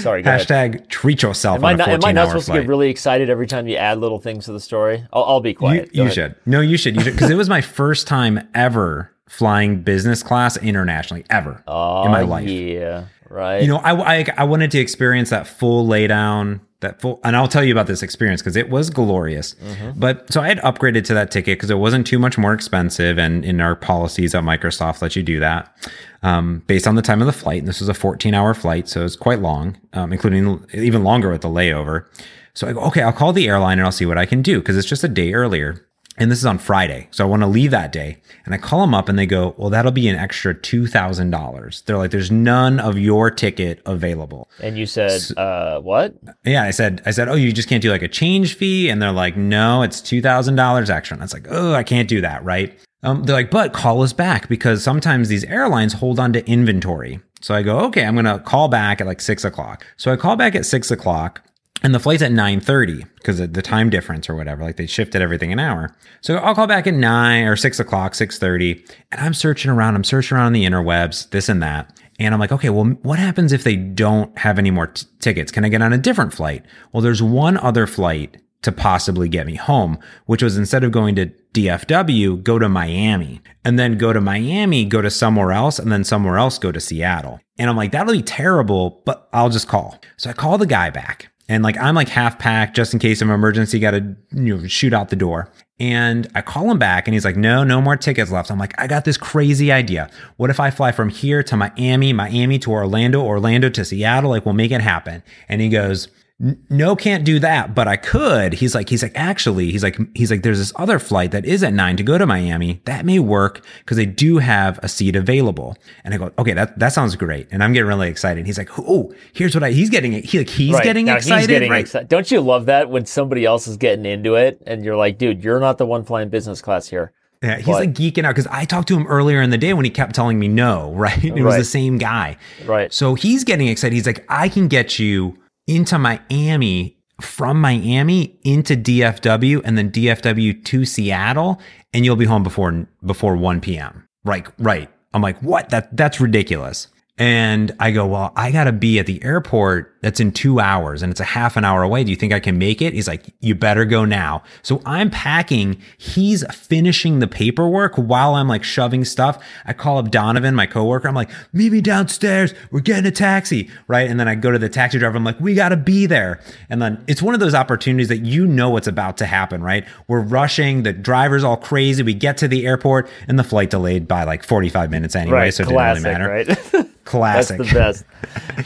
[0.00, 0.46] Sorry, go ahead.
[0.46, 2.56] Hashtag treat yourself Am on I a not, am I not supposed flight.
[2.56, 5.06] to get really excited every time you add little things to the story?
[5.12, 5.94] I'll, I'll be you quiet.
[5.94, 6.34] Go you should.
[6.46, 6.96] No, you should.
[6.96, 7.12] You should.
[7.14, 12.22] Because it was my first time ever flying business class internationally, ever Oh, in my
[12.22, 12.48] life.
[12.48, 13.60] Yeah, right.
[13.62, 17.48] You know, I, I, I wanted to experience that full laydown, that full, and I'll
[17.48, 19.54] tell you about this experience because it was glorious.
[19.54, 19.98] Mm-hmm.
[19.98, 23.18] But so I had upgraded to that ticket because it wasn't too much more expensive,
[23.18, 25.74] and in our policies at Microsoft let you do that
[26.22, 27.58] um, based on the time of the flight.
[27.58, 31.30] And this was a 14 hour flight, so it's quite long, um, including even longer
[31.30, 32.06] with the layover.
[32.54, 34.60] So I go, okay, I'll call the airline and I'll see what I can do
[34.60, 35.85] because it's just a day earlier.
[36.18, 37.08] And this is on Friday.
[37.10, 38.18] So I want to leave that day.
[38.44, 41.84] And I call them up and they go, well, that'll be an extra $2,000.
[41.84, 44.48] They're like, there's none of your ticket available.
[44.62, 46.14] and you said, uh, what?
[46.44, 46.62] Yeah.
[46.62, 48.88] I said, I said, oh, you just can't do like a change fee.
[48.88, 51.14] And they're like, no, it's $2,000 extra.
[51.14, 52.44] And I was like, oh, I can't do that.
[52.44, 52.78] Right.
[53.02, 57.20] Um, they're like, but call us back because sometimes these airlines hold on to inventory.
[57.40, 59.86] So I go, okay, I'm going to call back at like six o'clock.
[59.96, 61.42] So I call back at six o'clock
[61.82, 65.22] and the flight's at 9.30 because of the time difference or whatever like they shifted
[65.22, 65.94] everything an hour.
[66.20, 70.04] So i'll call back at 9 or 6 o'clock 6.30 and i'm searching around i'm
[70.04, 71.98] searching around the interwebs this and that.
[72.18, 75.52] And i'm like okay well what happens if they don't have any more t- tickets?
[75.52, 76.64] Can i get on a different flight?
[76.92, 81.14] Well there's one other flight to possibly get me home, which was instead of going
[81.14, 85.92] to DFW, go to Miami and then go to Miami, go to somewhere else, and
[85.92, 87.38] then somewhere else, go to Seattle.
[87.58, 90.00] And I'm like, that'll be terrible, but I'll just call.
[90.16, 93.22] So I call the guy back and like, I'm like half packed just in case
[93.22, 95.50] of emergency, got to you know, shoot out the door.
[95.78, 98.50] And I call him back and he's like, no, no more tickets left.
[98.50, 100.10] I'm like, I got this crazy idea.
[100.38, 104.30] What if I fly from here to Miami, Miami to Orlando, Orlando to Seattle?
[104.30, 105.22] Like, we'll make it happen.
[105.48, 109.12] And he goes, "N- no can't do that but i could he's like he's like
[109.14, 112.18] actually he's like he's like there's this other flight that is at nine to go
[112.18, 116.30] to miami that may work because they do have a seat available and i go
[116.38, 119.64] okay that that sounds great and i'm getting really excited he's like oh here's what
[119.64, 120.84] i he's getting it he like he's Right.
[120.84, 122.08] getting Now excited He's getting right excited.
[122.08, 125.42] Don't you love that when somebody else is getting into it and you're like, dude,
[125.42, 127.12] you're not the one flying business class here.
[127.42, 129.72] Yeah, he's But- like geeking out because I talked to him earlier in the day
[129.72, 131.24] when he kept telling me no, right?
[131.24, 132.36] It was the same guy.
[132.66, 132.92] Right.
[132.92, 133.94] So he's getting excited.
[133.94, 140.64] He's like, I can get you into Miami from Miami into DFW and then DFW
[140.64, 141.60] to Seattle,
[141.92, 144.06] and you'll be home before before 1 p.m.
[144.24, 144.90] Right, right.
[145.14, 145.70] I'm like, what?
[145.70, 146.88] That that's ridiculous.
[147.18, 149.94] And I go, well, I gotta be at the airport.
[150.02, 152.04] That's in two hours, and it's a half an hour away.
[152.04, 152.92] Do you think I can make it?
[152.92, 154.42] He's like, you better go now.
[154.62, 155.78] So I'm packing.
[155.98, 159.42] He's finishing the paperwork while I'm like shoving stuff.
[159.64, 161.08] I call up Donovan, my coworker.
[161.08, 162.54] I'm like, meet me downstairs.
[162.70, 164.08] We're getting a taxi, right?
[164.08, 165.16] And then I go to the taxi driver.
[165.16, 166.38] I'm like, we gotta be there.
[166.68, 169.84] And then it's one of those opportunities that you know what's about to happen, right?
[170.06, 170.82] We're rushing.
[170.84, 172.02] The driver's all crazy.
[172.04, 175.54] We get to the airport, and the flight delayed by like 45 minutes anyway, Right.
[175.54, 176.70] so it Classic, didn't really matter.
[176.74, 176.85] right?
[177.12, 178.04] That's the best.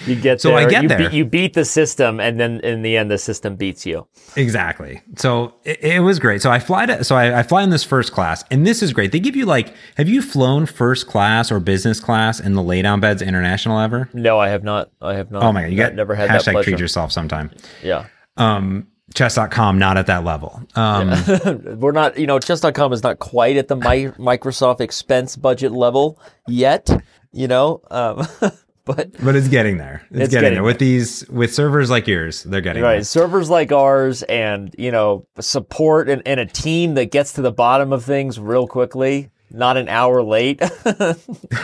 [0.06, 0.58] You get So there.
[0.58, 0.98] I get you there.
[0.98, 4.06] Beat, you beat the system, and then in the end, the system beats you.
[4.36, 5.00] Exactly.
[5.16, 6.40] So it, it was great.
[6.42, 8.92] So I fly to, so I, I fly in this first class, and this is
[8.92, 9.12] great.
[9.12, 13.00] They give you like, have you flown first class or business class in the laydown
[13.00, 14.08] beds international ever?
[14.12, 14.90] No, I have not.
[15.00, 15.42] I have not.
[15.42, 16.70] Oh my god, you got never had that hashtag pleasure.
[16.70, 17.50] treat yourself sometime.
[17.82, 18.06] Yeah.
[18.36, 20.62] Um, chess.com not at that level.
[20.76, 21.10] Um,
[21.80, 26.18] We're not, you know, chess.com is not quite at the Mi- Microsoft expense budget level
[26.46, 26.88] yet,
[27.32, 28.26] you know, um,
[28.84, 30.02] but but it's getting there.
[30.10, 32.42] It's, It's getting, getting there with these with servers like yours.
[32.42, 33.04] They're getting right, there.
[33.04, 37.52] servers like ours and, you know, support and, and a team that gets to the
[37.52, 39.30] bottom of things real quickly.
[39.50, 40.60] Not an hour late.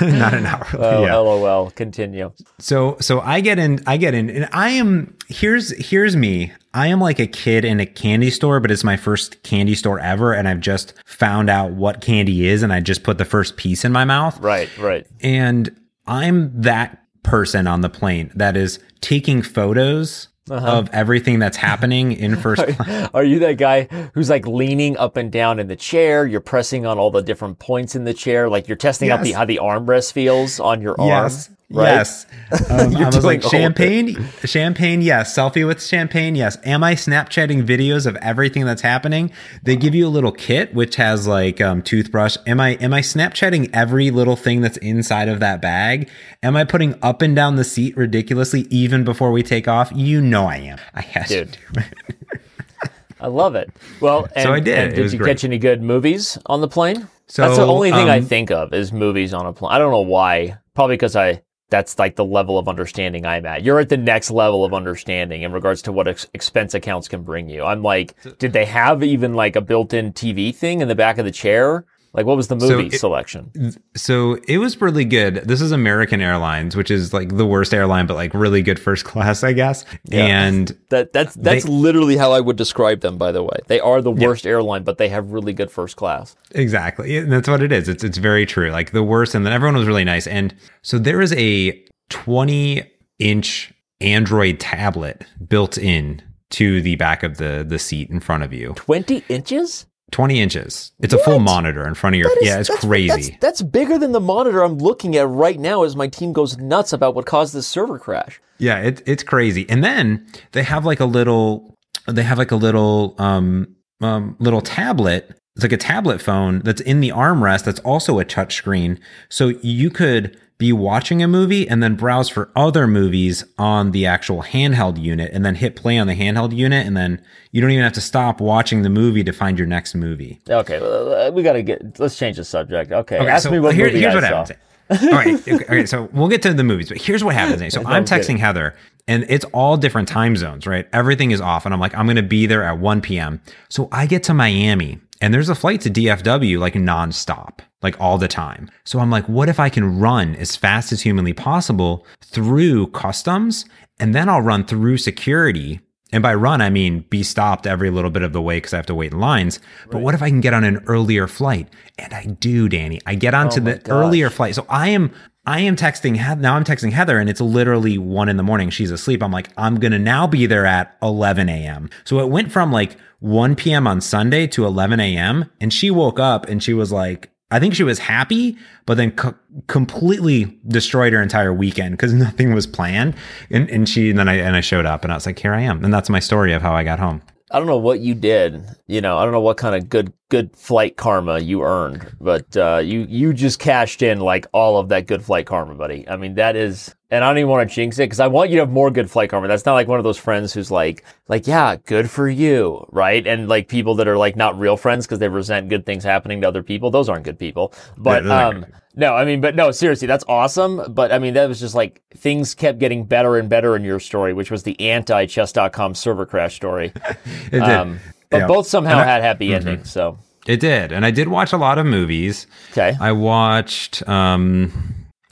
[0.01, 0.66] Not an hour.
[0.75, 1.16] oh, yeah.
[1.16, 1.70] lol.
[1.70, 2.33] Continue.
[2.59, 6.53] So so I get in I get in and I am here's here's me.
[6.75, 10.01] I am like a kid in a candy store, but it's my first candy store
[10.01, 13.57] ever and I've just found out what candy is and I just put the first
[13.57, 14.38] piece in my mouth.
[14.40, 15.07] Right, right.
[15.20, 15.75] And
[16.07, 20.66] I'm that person on the plane that is taking photos Uh-huh.
[20.78, 23.11] of everything that's happening in first class.
[23.12, 26.24] Are you that guy who's like leaning up and down in the chair?
[26.26, 29.32] You're pressing on all the different points in the chair, like you're testing out the
[29.32, 31.48] how the armrest feels on your Yes.
[31.48, 31.56] arm.
[31.68, 31.94] Right?
[31.94, 32.26] Yes.
[32.70, 35.37] Um, You're I was like, doing all champagne, champagne, yes.
[35.37, 36.57] Selfie with champagne, yes.
[36.64, 39.33] Am I Snapchatting videos of everything that's happening?
[39.64, 42.37] They give you a little kit which has like um, toothbrush.
[42.46, 46.09] Am I am I Snapchatting every little thing that's inside of that bag?
[46.42, 49.90] Am I putting up and down the seat ridiculously even before we take off?
[49.92, 50.79] You know I am.
[50.94, 51.46] I have to.
[51.46, 51.59] Dude.
[53.20, 53.70] I love it.
[54.00, 54.79] Well, and, So I did.
[54.79, 55.31] and did you great.
[55.31, 57.09] catch any good movies on the plane?
[57.29, 59.72] So, that's the only thing I um, think of is movies on a plane.
[59.72, 60.59] I don't know why.
[60.74, 63.62] Probably because I that's like the level of understanding I'm at.
[63.62, 67.22] You're at the next level of understanding in regards to what ex- expense accounts can
[67.22, 67.64] bring you.
[67.64, 71.24] I'm like, did they have even like a built-in TV thing in the back of
[71.24, 71.85] the chair?
[72.16, 73.52] Like, what was the movie it- selection?
[73.94, 75.37] So it was really good.
[75.44, 79.05] This is American Airlines, which is like the worst airline, but like really good first
[79.11, 79.85] class, I guess.
[80.05, 80.24] Yeah.
[80.24, 83.18] And That that's that's They- literally how I would describe them.
[83.18, 86.35] By the way, they are the worst airline, but they have really good first class.
[86.52, 87.16] Exactly.
[87.18, 87.88] And that's what it is.
[87.88, 88.70] It's it's very true.
[88.70, 90.26] Like the worst and then everyone was really nice.
[90.26, 92.83] And so there is a 20
[93.18, 98.52] inch Android tablet built in to the back of the the seat in front of
[98.52, 98.72] you.
[98.76, 99.87] Twenty inches.
[100.12, 100.92] 20 inches.
[101.01, 103.09] It's a full monitor in front of your is- Yeah, it's that's- crazy.
[103.09, 106.57] That's, that's bigger than the monitor I'm looking at right now as my team goes
[106.59, 108.40] nuts about what caused this server crash.
[108.59, 109.69] Yeah, it, it's crazy.
[109.69, 111.75] And then they have like a little,
[112.07, 115.31] they have like a little, um, um, little tablet.
[115.57, 117.64] It's like a tablet phone that's in the armrest.
[117.64, 119.01] That's also a touch screen.
[119.29, 124.07] So you could be watching a movie and then browse for other movies on the
[124.07, 126.87] actual handheld unit and then hit play on the handheld unit.
[126.87, 127.21] And then
[127.53, 130.40] you don't even have to stop watching the movie to find your next movie.
[130.49, 131.99] Okay, uh, we got to get.
[132.01, 132.90] Let's change the subject.
[132.92, 134.55] Okay, Okay, ask so me what here- movie here's I what saw.
[134.55, 134.59] happens.
[134.88, 137.75] All right, okay, so we'll get to the movies, but here's what happens.
[137.75, 138.38] So I'm texting.
[138.38, 138.77] Heather,
[139.09, 140.87] and it's all different time zones, right?
[140.92, 143.40] Everything is off, and I'm like, I'm going to be there at 1 p.m.
[143.69, 148.19] So I get to Miami, and there's a flight to DFW like nonstop, like all
[148.19, 148.71] the time.
[148.85, 153.65] So I'm like, what if I can run as fast as humanly possible through customs,
[153.99, 155.81] and then I'll run through security
[156.12, 158.77] and by run, I mean be stopped every little bit of the way because I
[158.77, 159.59] have to wait in lines.
[159.91, 161.69] But what if I can get on an earlier flight?
[161.99, 163.01] And I do, Danny.
[163.07, 163.89] I get onto Oh the gosh.
[163.93, 164.55] earlier flight.
[164.55, 165.11] So I am
[165.47, 168.71] I am texting now I'm texting Heather and it's literally one in the morning.
[168.71, 169.21] She's asleep.
[169.23, 171.91] I'm like, I'm gonna now be there at 11 a.m.
[172.05, 173.87] So it went from like 1 p.m.
[173.89, 175.51] on Sunday to 11 a.m.
[175.61, 178.56] And she woke up and she was like, I think she was happy,
[178.87, 179.35] but then co-
[179.68, 183.14] completely destroyed her entire weekend because nothing was planned.
[183.50, 185.54] And, and she, and then I, and I showed up and I was like, here
[185.54, 185.85] I am.
[185.85, 187.22] And that's my story of how I got home.
[187.52, 188.64] I don't know what you did.
[188.88, 192.57] You know, I don't know what kind of good good flight karma you earned, but
[192.57, 196.09] uh, you you just cashed in like all of that good flight karma, buddy.
[196.09, 198.51] I mean, that is, and I don't even want to jinx it because I want
[198.51, 199.49] you to have more good flight karma.
[199.49, 203.27] That's not like one of those friends who's like, like, yeah, good for you, right?
[203.27, 206.41] And like people that are like not real friends because they resent good things happening
[206.41, 206.91] to other people.
[206.91, 207.73] Those aren't good people.
[207.97, 210.83] But aren't um, no, I mean, but no, seriously, that's awesome.
[210.93, 214.01] But I mean, that was just like things kept getting better and better in your
[214.01, 216.93] story, which was the anti chess.com server crash story.
[217.47, 217.62] It did.
[217.62, 218.47] Um, but Yeah.
[218.47, 219.91] both somehow I- had happy endings.
[219.91, 220.93] So It did.
[220.93, 222.47] And I did watch a lot of movies.
[222.73, 224.73] okay, I watched, um,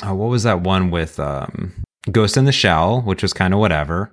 [0.04, 1.72] oh, what was that one with um,
[2.10, 4.10] Ghost in the Shell, which was kind of whatever.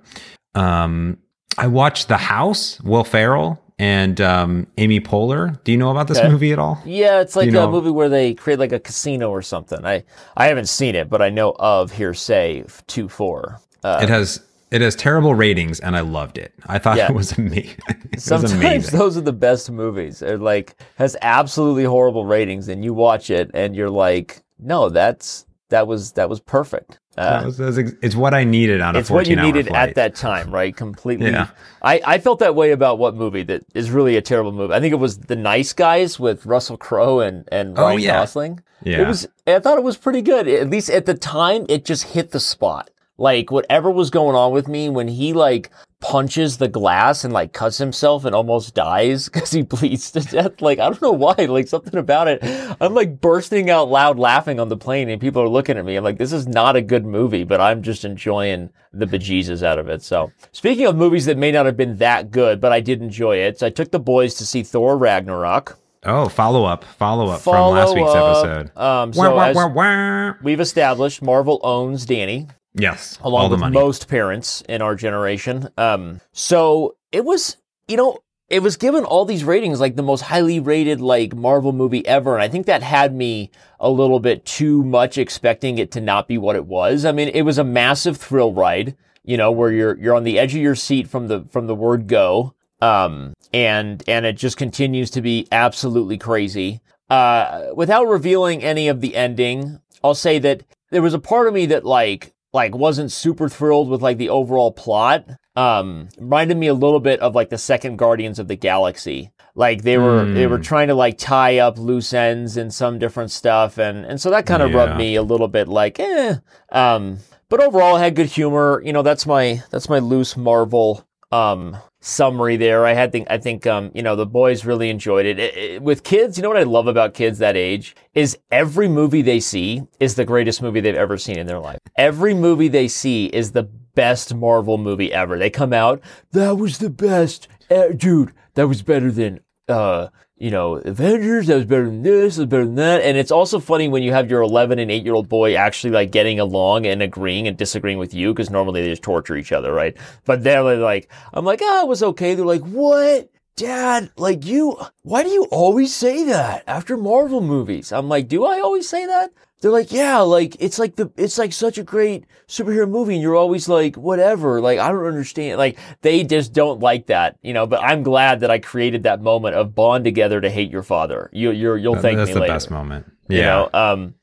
[0.54, 1.18] Um,
[1.58, 5.62] I watched The House, Will Ferrell and um, Amy Poehler.
[5.64, 6.28] Do you know about this Okay.
[6.28, 6.80] movie at all?
[6.84, 9.84] yeah, it's like you a know- movie where they create like a casino or something.
[9.84, 10.04] I
[10.36, 13.58] I haven't seen it, but I know of hearsay two four.
[13.82, 14.40] Uh, it has
[14.72, 16.52] it has terrible ratings, and I loved it.
[16.66, 17.08] I thought Yeah.
[17.10, 17.76] it was amazing.
[17.88, 18.98] it was Sometimes amazing.
[18.98, 20.22] those are the best movies.
[20.22, 25.46] It like has absolutely horrible ratings, and you watch it and you're like, no, that's
[25.70, 26.98] that was that was perfect.
[27.16, 29.66] Uh, That was- was ex- it's what I needed on a it's what you needed
[29.66, 29.90] flight.
[29.90, 30.74] at that time, right?
[30.74, 31.30] Completely.
[31.30, 31.48] Yeah.
[31.82, 34.72] I, I felt that way about what movie that is really a terrible movie.
[34.72, 38.12] I think it was The Nice Guys with Russell Crowe and, and Oh, Ryan yeah.
[38.20, 38.60] Gosling.
[38.82, 39.02] Yeah.
[39.02, 40.48] It was I thought it was pretty good.
[40.48, 42.88] At least at the time it just hit the spot.
[43.18, 45.70] Like whatever was going on with me when he like
[46.00, 50.60] punches the glass and like cuts himself and almost dies because he bleeds to death.
[50.60, 51.34] Like I don't know why.
[51.34, 52.40] Like something about it.
[52.80, 55.96] I'm like bursting out loud laughing on the plane and people are looking at me.
[55.96, 59.78] I'm like, this is not a good movie, but I'm just enjoying the bejesus out
[59.78, 60.02] of it.
[60.02, 63.36] So speaking of movies that may not have been that good, but I did enjoy
[63.36, 63.58] it.
[63.58, 65.78] So I took the boys to see Thor Ragnarok.
[66.04, 68.44] Oh, follow up, follow up from last week's up.
[68.44, 68.76] episode.
[68.76, 70.34] Um, so wah, wah, wah.
[70.42, 72.48] we've established, Marvel owns Danny.
[72.74, 75.68] Yes, along with most parents in our generation.
[75.76, 80.22] Um, so it was, you know, it was given all these ratings, like the most
[80.22, 84.44] highly rated like Marvel movie ever, and I think that had me a little bit
[84.44, 87.04] too much expecting it to not be what it was.
[87.04, 90.38] I mean, it was a massive thrill ride, you know, where you're you're on the
[90.38, 94.56] edge of your seat from the from the word go, um, and and it just
[94.56, 96.80] continues to be absolutely crazy.
[97.08, 101.54] Uh, without revealing any of the ending, I'll say that there was a part of
[101.54, 105.24] me that like like wasn't super thrilled with like the overall plot.
[105.54, 109.30] Um, reminded me a little bit of like the second Guardians of the Galaxy.
[109.54, 110.62] Like they were they were Hmm.
[110.62, 114.46] trying to like tie up loose ends and some different stuff, and and so that
[114.46, 114.76] kind of Yeah.
[114.78, 116.36] rubbed me a little bit like eh.
[116.70, 117.18] Um,
[117.50, 118.80] but overall, it had good humor.
[118.84, 122.84] You know, that's my that's my loose Marvel um summary there.
[122.84, 125.38] I had think I think um you know the boys really enjoyed it.
[125.38, 128.88] It- it- With kids, you know what I love about kids that age is every
[128.88, 131.78] movie they see is the greatest movie they've ever seen in their life.
[131.96, 133.62] Every movie they see is the
[133.94, 135.38] best Marvel movie ever.
[135.38, 136.00] They come out,
[136.32, 138.32] that was the best, Eh, dude.
[138.54, 140.08] That was better than uh
[140.42, 143.00] you know, Avengers, that was better than this, that was better than that.
[143.02, 145.92] And it's also funny when you have your 11 and 8 year old boy actually
[145.92, 149.52] like getting along and agreeing and disagreeing with you because normally they just torture each
[149.52, 149.96] other, right?
[150.24, 152.34] But they're like, I'm like, ah, it was okay.
[152.34, 153.30] They're like, what?
[153.54, 157.92] Dad, like you, why do you always say that after Marvel movies?
[157.92, 159.30] I'm like, do I always say that?
[159.62, 163.22] They're like, yeah, like it's like the it's like such a great superhero movie, and
[163.22, 164.60] you're always like, whatever.
[164.60, 165.56] Like I don't understand.
[165.56, 167.66] Like they just don't like that, you know.
[167.66, 171.30] But I'm glad that I created that moment of bond together to hate your father.
[171.32, 172.52] You you're you'll thank That's me the later.
[172.52, 173.06] best moment.
[173.28, 173.44] You Yeah.
[173.46, 173.70] know.
[173.72, 174.14] Um.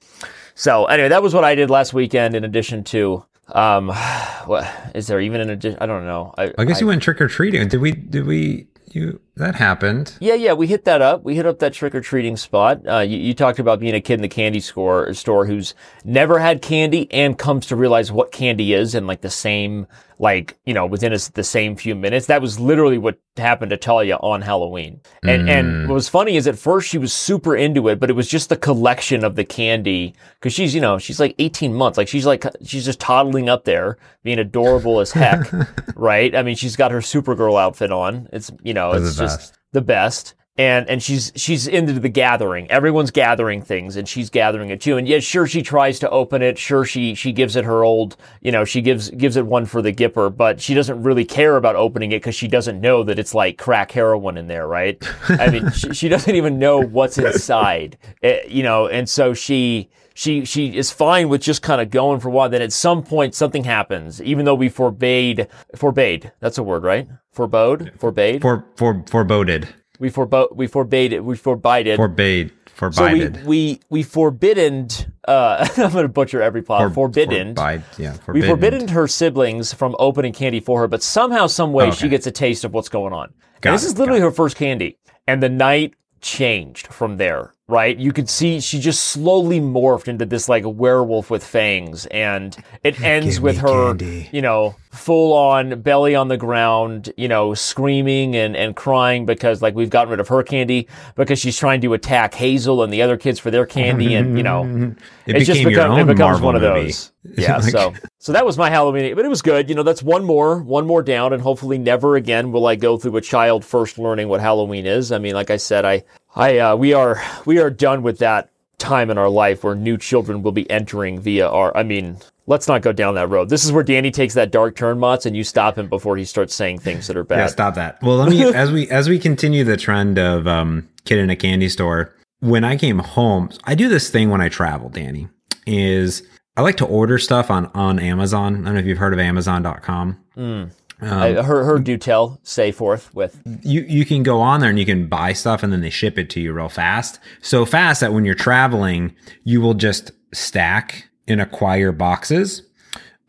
[0.56, 2.36] So anyway, that was what I did last weekend.
[2.36, 3.88] In addition to um,
[4.46, 5.78] what is there even an addition?
[5.82, 6.34] I don't know.
[6.38, 7.66] I, I guess you went trick or treating.
[7.70, 7.94] Did we?
[7.94, 8.68] Did we?
[8.92, 10.16] You that happened?
[10.20, 11.24] Yeah, yeah, we hit that up.
[11.24, 12.88] We hit up that trick or treating spot.
[12.88, 15.74] Uh, you, you talked about being a kid in the candy store store who's
[16.06, 19.88] never had candy and comes to realize what candy is in like the same,
[20.20, 22.28] like you know, within a the same few minutes.
[22.28, 25.02] That was literally what happened to Talia on Halloween.
[25.24, 28.14] And and what was funny is at first she was super into it, but it
[28.14, 31.98] was just the collection of the candy because she's you know she's like 18 months,
[31.98, 35.50] like she's like she's just toddling up there, being adorable as heck,
[35.96, 36.36] right?
[36.36, 38.28] I mean, she's got her Supergirl outfit on.
[38.34, 39.60] It's you know, it's just best.
[39.72, 40.34] the best.
[40.58, 42.70] And and she's she's into the gathering.
[42.70, 44.98] Everyone's gathering things, and she's gathering it too.
[44.98, 46.58] And yeah, sure, she tries to open it.
[46.58, 49.82] Sure, she she gives it her old, you know, she gives gives it one for
[49.82, 53.18] the Gipper, but she doesn't really care about opening it because she doesn't know that
[53.18, 55.02] it's like crack heroin in there, right?
[55.30, 58.88] I mean, she, she doesn't even know what's inside, Eh, you know.
[58.88, 59.90] And so she
[60.20, 62.50] she she is fine with just kind of going for a while.
[62.50, 66.32] Then at some point something happens, even though we forbade forbade.
[66.42, 67.08] That's a word, right?
[67.34, 68.42] Forbode, forbade.
[68.42, 71.24] For for foreboded, we forbo- we forbade it.
[71.24, 71.96] We forbade it.
[71.96, 72.52] forbade,
[72.92, 74.90] so we we we forbidden.
[75.26, 76.94] Uh, I'm gonna butcher every plot.
[76.94, 77.56] forbidden.
[77.56, 78.50] Forbid, yeah, we forbidden.
[78.50, 82.10] forbidden her siblings from opening candy for her, but somehow, some way, she Okay.
[82.10, 83.30] gets a taste of what's going on.
[83.62, 87.54] Got And this it, is literally her first candy, and the night changed from there.
[87.70, 87.96] Right?
[87.96, 93.00] You could see she just slowly morphed into this like werewolf with fangs, and it
[93.00, 94.28] ends with her, candy.
[94.32, 99.62] you know, full on belly on the ground, you know, screaming and and crying because
[99.62, 103.04] like we've gotten rid of her candy because she's trying to attack Hazel and the
[103.04, 104.64] other kids for their candy, and you know,
[105.28, 106.86] It it's just became your become, it becomes Marvel one of movie.
[106.88, 107.12] those.
[107.24, 109.70] Yeah, Like- so so that was my Halloween, but it was good.
[109.70, 112.98] You know, that's one more, one more down, and hopefully never again will I go
[112.98, 115.12] through a child first learning what Halloween is.
[115.12, 116.04] I mean, like I said, I,
[116.36, 119.98] I, uh, we are, we are done with that time in our life where new
[119.98, 121.76] children will be entering via our.
[121.76, 123.50] I mean, let's not go down that road.
[123.50, 126.26] This is where Danny takes that dark turn, Motts, and you stop him before he
[126.26, 127.40] starts saying things that are bad.
[127.40, 128.02] Yeah, stop that.
[128.02, 131.36] Well, let me as we as we continue the trend of um, kid in a
[131.36, 132.14] candy store.
[132.42, 134.88] When I came home, I do this thing when I travel.
[134.90, 135.28] Danny
[135.68, 136.24] is
[136.60, 138.54] I like to order stuff on on Amazon.
[138.54, 140.20] I don't know if you've heard of Amazon.com.
[140.36, 143.42] Um, I heard, heard do tell, say forth with.
[143.62, 146.20] you you can go on there and you can buy stuff and then they ship
[146.20, 147.18] it to you real fast.
[147.42, 152.64] So fast that when you're traveling, you will just stack and acquire boxes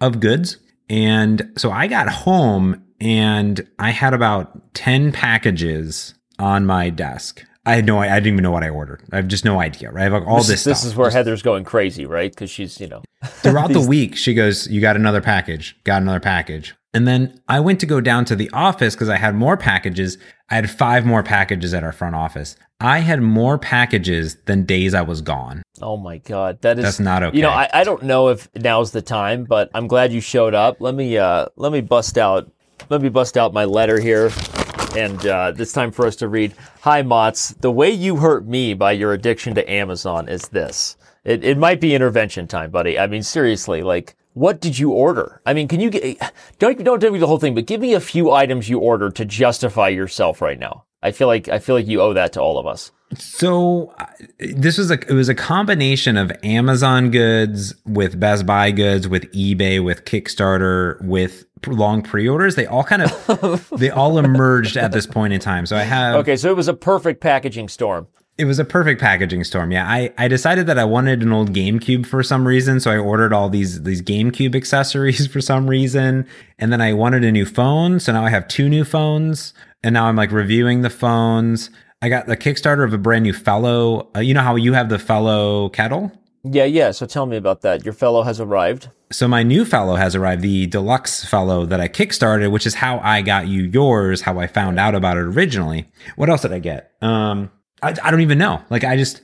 [0.01, 0.57] of goods.
[0.88, 7.45] And so I got home and I had about 10 packages on my desk.
[7.66, 9.03] I had no I didn't even know what I ordered.
[9.12, 10.03] I have just no idea, right?
[10.03, 12.31] I have like all This, this, this is where Heather's going crazy, right?
[12.31, 16.20] Because she's, you know, Throughout the week, she goes, You got another package, got another
[16.20, 16.75] package.
[16.92, 20.18] And then I went to go down to the office because I had more packages.
[20.49, 22.57] I had five more packages at our front office.
[22.80, 25.62] I had more packages than days I was gone.
[25.80, 27.37] Oh my God, that is That's not okay.
[27.37, 30.55] You know, I, I don't know if now's the time, but I'm glad you showed
[30.55, 30.80] up.
[30.80, 32.51] Let me uh let me bust out
[32.89, 34.30] let me bust out my letter here.
[34.97, 36.55] And uh, it's time for us to read.
[36.82, 37.51] Hi, Mots.
[37.61, 40.97] The way you hurt me by your addiction to Amazon is this.
[41.24, 42.99] It, it might be intervention time, buddy.
[42.99, 45.43] I mean, seriously, like, what did you order?
[45.45, 47.95] I mean, can you get, don't, don't tell me the whole thing, but give me
[47.95, 50.84] a few items you ordered to justify yourself right now.
[51.03, 52.92] I feel like, I feel like you owe that to all of us.
[53.16, 53.92] So
[54.38, 59.24] this was a it was a combination of Amazon goods with Best Buy goods with
[59.32, 62.55] eBay with Kickstarter with long pre-orders.
[62.55, 65.66] They all kind of they all emerged at this point in time.
[65.66, 68.07] So I have Okay, so it was a perfect packaging storm.
[68.38, 69.70] It was a perfect packaging storm.
[69.70, 72.96] Yeah, I, I decided that I wanted an old GameCube for some reason, so I
[72.96, 76.26] ordered all these these GameCube accessories for some reason,
[76.59, 79.53] and then I wanted a new phone, so now I have two new phones,
[79.83, 81.70] and now I'm like reviewing the phones.
[82.03, 84.11] I got the Kickstarter of a brand new Fellow.
[84.16, 86.12] Uh, you know how you have the Fellow kettle?
[86.43, 86.91] Yeah, yeah.
[86.93, 87.85] So tell me about that.
[87.85, 88.89] Your fellow has arrived.
[89.12, 92.99] So my new fellow has arrived, the deluxe fellow that I kickstarted, which is how
[93.01, 95.89] I got you yours, how I found out about it originally.
[96.16, 96.93] What else did I get?
[97.03, 97.51] Um,
[97.83, 98.62] I, I don't even know.
[98.70, 99.20] Like I just,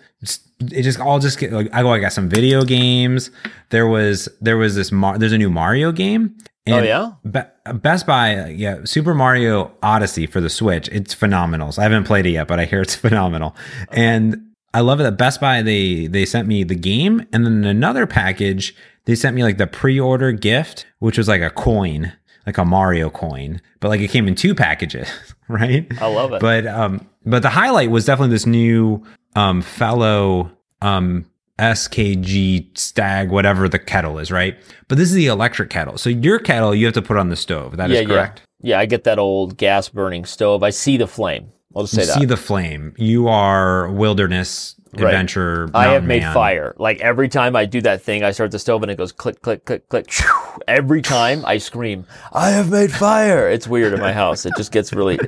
[0.61, 1.93] it just all just get like I go.
[1.93, 3.31] I got some video games.
[3.71, 6.37] There was there was this Mar- there's a new Mario game.
[6.69, 7.13] Oh yeah.
[7.29, 10.89] Be- Best Buy, yeah, Super Mario Odyssey for the Switch.
[10.89, 11.73] It's phenomenal.
[11.73, 13.55] So I haven't played it yet, but I hear it's phenomenal.
[13.91, 14.43] And
[14.75, 18.07] I love it that Best Buy they they sent me the game, and then another
[18.07, 18.75] package
[19.07, 22.13] they sent me like the pre-order gift, which was like a coin,
[22.45, 25.09] like a Mario coin, but like it came in two packages,
[25.49, 25.87] right?
[26.01, 26.41] I love it.
[26.41, 29.03] But um, but the highlight was definitely this new
[29.35, 30.51] um fellow
[30.83, 31.25] um
[31.59, 34.57] SKG Stagg, whatever the kettle is, right?
[34.89, 35.99] But this is the electric kettle.
[35.99, 37.77] So your kettle you have to put on the stove.
[37.77, 38.43] That yeah, is correct.
[38.61, 38.77] Yeah.
[38.77, 40.63] yeah, I get that old gas burning stove.
[40.63, 41.53] I see the flame.
[41.77, 42.19] I'll just say You that.
[42.21, 42.95] see the flame.
[42.97, 45.13] You are wilderness Right.
[45.13, 45.69] adventure.
[45.75, 46.33] I have made man.
[46.33, 46.75] fire.
[46.79, 49.43] Like every time I do that thing, I start the stove and it goes click,
[49.43, 50.11] click, click, click.
[50.69, 53.47] Every time I scream, I have made fire.
[53.51, 54.47] It's weird in my house.
[54.47, 55.19] It just gets really,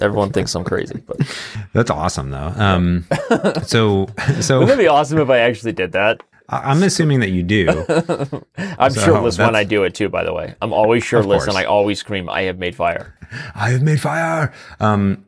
[0.00, 1.00] everyone thinks I'm crazy.
[1.06, 1.18] But
[1.72, 2.52] That's awesome though.
[2.56, 3.06] Um,
[3.62, 4.08] so
[4.40, 6.20] so wouldn't it be awesome if I actually did that?
[6.48, 7.68] I'm assuming that you do.
[8.58, 10.54] I'm So shirtless when I do it too, by the way.
[10.60, 11.56] I'm always shirtless and.
[11.56, 13.16] I always scream, I have made fire.
[13.54, 14.52] I have made fire.
[14.80, 15.24] Um,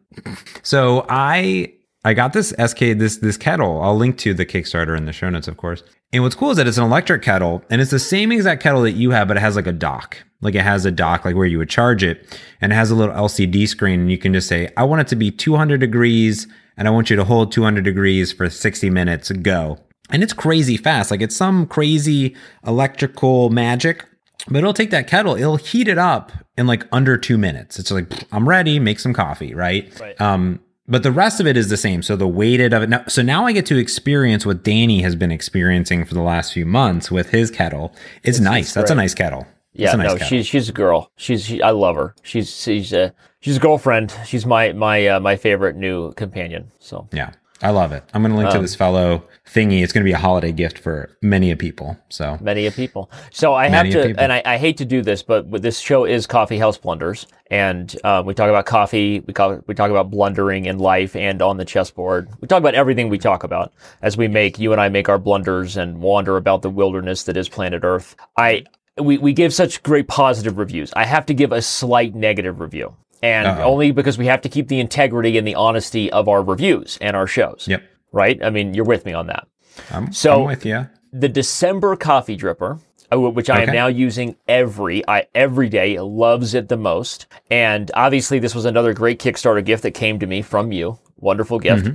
[0.62, 3.80] so I I got this SK this this kettle.
[3.80, 5.82] I'll link to the Kickstarter in the show notes, of course.
[6.12, 8.82] And what's cool is that it's an electric kettle, and it's the same exact kettle
[8.82, 10.18] that you have, but it has like a dock.
[10.40, 12.94] Like it has a dock, like where you would charge it, and it has a
[12.94, 16.46] little LCD screen, and you can just say, "I want it to be 200 degrees,
[16.76, 19.30] and I want you to hold 200 degrees for 60 minutes.
[19.30, 19.78] Go!"
[20.10, 21.10] And it's crazy fast.
[21.10, 22.36] Like it's some crazy
[22.66, 24.04] electrical magic
[24.48, 27.78] but it'll take that kettle, it'll heat it up in like under two minutes.
[27.78, 29.90] It's like, I'm ready, make some coffee, right?
[30.00, 30.20] Right.
[30.20, 32.02] Um, but the rest of it is the same.
[32.02, 32.88] So the weighted of it.
[32.90, 36.52] Now, so now I get to experience what Danny has been experiencing for the last
[36.52, 37.94] few months with his kettle.
[38.22, 38.74] It's, nice.
[38.74, 39.46] That's a nice kettle.
[39.72, 40.28] Yeah, It's nice no, kettle.
[40.28, 41.10] she's she's a girl.
[41.16, 42.14] She's she, I love her.
[42.22, 44.14] She's she's a she's a girlfriend.
[44.24, 46.70] She's my my uh, my favorite new companion.
[46.78, 47.32] So yeah,
[47.62, 48.02] I love it.
[48.12, 49.82] I'm going to link Um, to this fellow thingy.
[49.82, 51.96] It's going to be a holiday gift for many of people.
[52.08, 53.10] So many of people.
[53.30, 56.26] So I have to, and I, I hate to do this, but this show is
[56.26, 59.20] Coffee House Blunders, and uh, we talk about coffee.
[59.20, 62.28] We call we talk about blundering in life and on the chessboard.
[62.40, 65.18] We talk about everything we talk about as we make you and I make our
[65.18, 68.16] blunders and wander about the wilderness that is planet Earth.
[68.36, 68.64] I
[68.98, 70.92] we we give such great positive reviews.
[70.94, 72.94] I have to give a slight negative review.
[73.24, 73.62] And Uh-oh.
[73.64, 77.16] only because we have to keep the integrity and the honesty of our reviews and
[77.16, 77.64] our shows.
[77.66, 78.38] yep, Right?
[78.44, 79.46] I mean, you're with me on that.
[79.90, 80.88] I'm, So- I'm with you.
[81.12, 82.80] the December coffee dripper,
[83.12, 87.26] uh, which I am now using every I every day, loves it the most.
[87.50, 90.98] And obviously, this was another great Kickstarter gift that came to me from you.
[91.18, 91.88] Wonderful gift.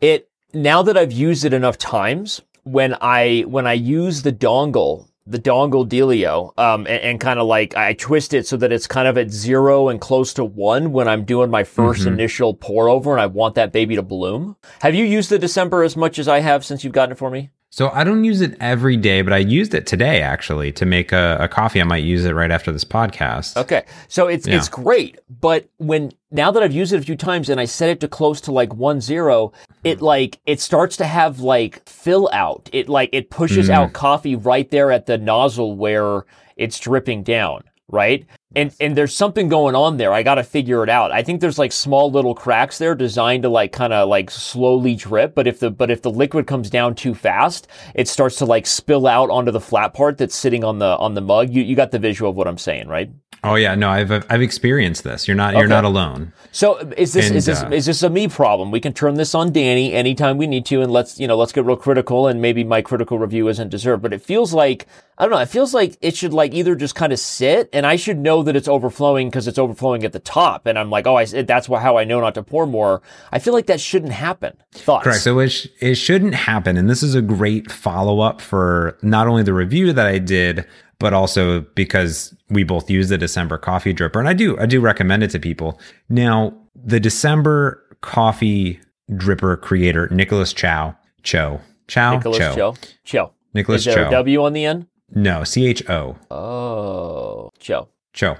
[0.00, 5.08] It now that I've used it enough times, when I when I use the dongle.
[5.28, 8.86] The dongle dealio, um, and, and kind of like I twist it so that it's
[8.86, 12.88] kind of at zero and close to one when I'm doing my 1st initial pour
[12.88, 14.56] over and I want that baby to bloom.
[14.82, 17.30] Have you used the December as much as I have since you've gotten it for
[17.30, 17.50] me?
[17.76, 21.12] So I don't use it every day, but I used it today actually to make
[21.12, 21.78] a, a coffee.
[21.78, 23.54] I might use it right after this podcast.
[23.54, 23.84] Okay.
[24.08, 24.56] So it's Yeah.
[24.56, 27.90] it's great, but when now that I've used it a few times and I set
[27.90, 29.52] it to close to like one zero,
[29.84, 30.06] it hmm.
[30.06, 32.70] like it starts to have like fill out.
[32.72, 33.92] It like it pushes out hmm.
[33.92, 36.24] coffee right there at the nozzle where
[36.56, 38.26] it's dripping down, right?
[38.54, 40.12] And and there's something going on there.
[40.12, 41.12] I got to figure it out.
[41.12, 44.94] I think there's like small little cracks there designed to like kind of like slowly
[44.94, 48.46] drip, but if the but if the liquid comes down too fast, it starts to
[48.46, 51.50] like spill out onto the flat part that's sitting on the on the mug.
[51.50, 53.10] You you got the visual of what I'm saying, right?
[53.44, 55.28] Oh yeah, no, I've I've experienced this.
[55.28, 56.32] You're not you're not alone.
[56.52, 58.70] So is this And, is this uh, is this a me problem?
[58.70, 61.52] We can turn this on Danny anytime we need to, and let's you know let's
[61.52, 62.26] get real critical.
[62.26, 64.86] And maybe my critical review isn't deserved, but it feels like
[65.18, 65.38] I don't know.
[65.38, 68.42] It feels like it should like either just kind of sit, and I should know
[68.42, 71.68] that it's overflowing because it's overflowing at the top, and I'm like, oh, I that's
[71.68, 73.00] how I know not to pour more.
[73.32, 74.56] I feel like that shouldn't happen.
[74.72, 75.04] Thoughts?
[75.04, 75.20] Correct.
[75.20, 76.76] So it, sh- it shouldn't happen.
[76.76, 80.66] And this is a great follow up for not only the review that I did,
[80.98, 84.18] but also because we both use the December coffee dripper.
[84.18, 85.80] And I do, I do recommend it to people.
[86.08, 88.80] Now, the December coffee
[89.12, 92.74] dripper creator, Nicholas Chow, Cho, Chow, Nicholas Cho, Cho.
[93.04, 93.32] Cho.
[93.54, 94.08] Nicholas Is there Cho.
[94.08, 94.86] a W on the end?
[95.10, 97.88] No, C H O, Oh, Cho.
[98.12, 98.36] Cho.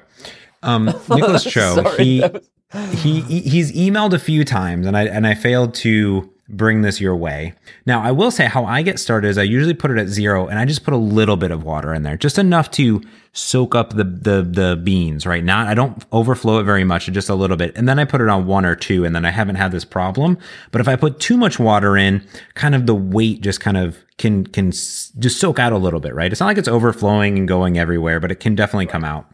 [0.63, 2.49] Um, Nicholas Cho, Sorry, he, was-
[3.03, 7.01] he he- he's emailed a few times and I and I failed to bring this
[7.01, 7.55] your way.
[7.87, 10.47] Now, I will say how I get started is I usually put it at 0
[10.47, 13.75] and I just put a little bit of water in there, just enough to soak
[13.75, 15.45] up the the the beans, right?
[15.45, 17.77] Not I don't overflow it very much, just a little bit.
[17.77, 19.85] And then I put it on 1 or 2 and then I haven't had this
[19.85, 20.39] problem.
[20.71, 23.99] But if I put too much water in, kind of the weight just kind of
[24.19, 26.31] can can just soak out a little bit, right?
[26.31, 29.27] It's not like it's overflowing and going everywhere, but it can definitely come out.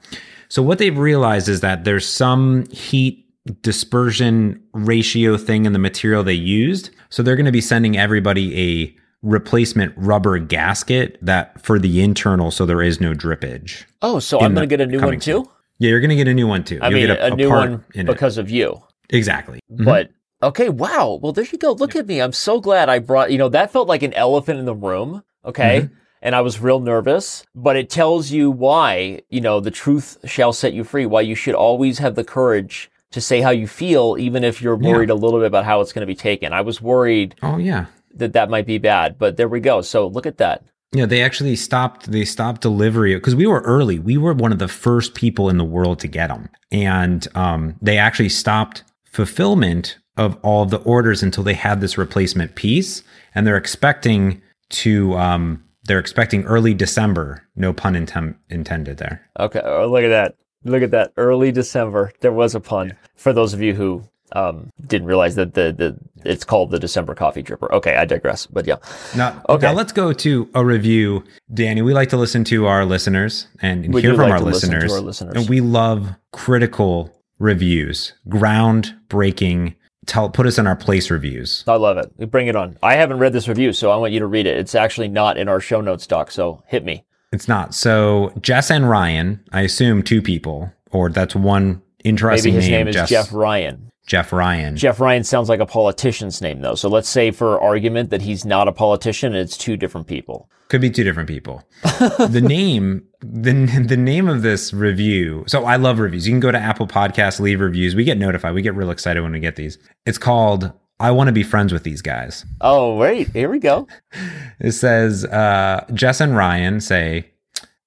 [0.48, 3.21] So what they've realized is that there's some heat
[3.62, 6.90] dispersion ratio thing in the material they used.
[7.10, 12.50] So they're going to be sending everybody a replacement rubber gasket that for the internal
[12.50, 13.84] so there is no drippage.
[14.02, 15.48] Oh, so I'm going to get a new one too?
[15.78, 16.78] Yeah, you're going to get a new one too.
[16.82, 18.12] I You'll mean, get a, new part one in it.
[18.12, 18.80] because of you.
[19.10, 19.60] Exactly.
[19.72, 19.84] Mhm.
[19.84, 20.10] But
[20.42, 21.18] okay, wow.
[21.22, 21.72] Well, there you go.
[21.72, 22.20] Look at me.
[22.20, 25.22] I'm so glad I brought, you know, that felt like an elephant in the room.
[25.44, 25.82] Okay.
[25.82, 25.94] Mm-hmm.
[26.24, 30.52] And I was real nervous, but it tells you why, you know, the truth shall
[30.52, 34.16] set you free, why you should always have the courage to say how you feel,
[34.18, 34.90] even if you're Yeah.
[34.92, 36.52] worried a little bit about how it's going to be taken.
[36.52, 37.86] I was worried oh yeah.
[38.16, 39.80] that that might be bad, but there we go.
[39.82, 40.62] So look at that.
[40.94, 42.10] Yeah, they actually stopped.
[42.12, 43.98] They stopped delivery because we were early.
[43.98, 47.76] We were one of the first people in the world to get them, and um,
[47.80, 53.02] they actually stopped fulfillment of all of the orders until they had this replacement piece.
[53.34, 55.14] And they're expecting to.
[55.16, 57.42] Um, they're expecting early December.
[57.56, 59.22] No pun intem- intended there.
[59.40, 59.60] Okay.
[59.64, 60.34] Oh, look at that.
[60.64, 61.12] Look at that.
[61.16, 62.12] Early December.
[62.20, 64.04] There was a pun for those of you who
[64.34, 65.98] um, didn't realize that the, the
[66.28, 67.70] it's called the December coffee dripper.
[67.70, 68.46] Okay, I digress.
[68.46, 68.76] But yeah.
[69.16, 69.66] Now, Okay.
[69.66, 71.24] now let's go to a review.
[71.52, 74.70] Danny, we like to listen to our listeners and, hear from like our to listen
[74.70, 74.92] to listeners.
[74.92, 75.34] our listeners.
[75.36, 79.74] And we love critical reviews, groundbreaking.
[80.06, 81.62] Tell put us in our place reviews.
[81.68, 82.30] I love it.
[82.30, 82.76] Bring it on.
[82.82, 84.56] I haven't read this review, so I want you to read it.
[84.56, 87.04] It's actually not in our show notes doc, so hit me.
[87.32, 87.74] It's not.
[87.74, 92.88] So Jess and Ryan, I assume two people, or that's one interesting Maybe his name
[92.88, 93.90] is Jess, Jeff Ryan.
[94.06, 94.76] Jeff Ryan.
[94.76, 96.74] Jeff Ryan sounds like a politician's name, though.
[96.74, 100.50] So let's say, for argument, that he's not a politician and it's two different people.
[100.68, 101.62] Could be two different people.
[101.82, 103.52] the name, the
[103.86, 105.44] the name of this review.
[105.46, 106.26] So I love reviews.
[106.26, 107.94] You can go to Apple Podcasts, leave reviews.
[107.94, 108.54] We get notified.
[108.54, 109.78] We get real excited when we get these.
[110.06, 110.72] It's called
[111.02, 113.28] "I Want to Be Friends with These Guys." Oh, wait.
[113.32, 113.88] Here we go.
[114.60, 117.32] It says uh, Jess and Ryan say,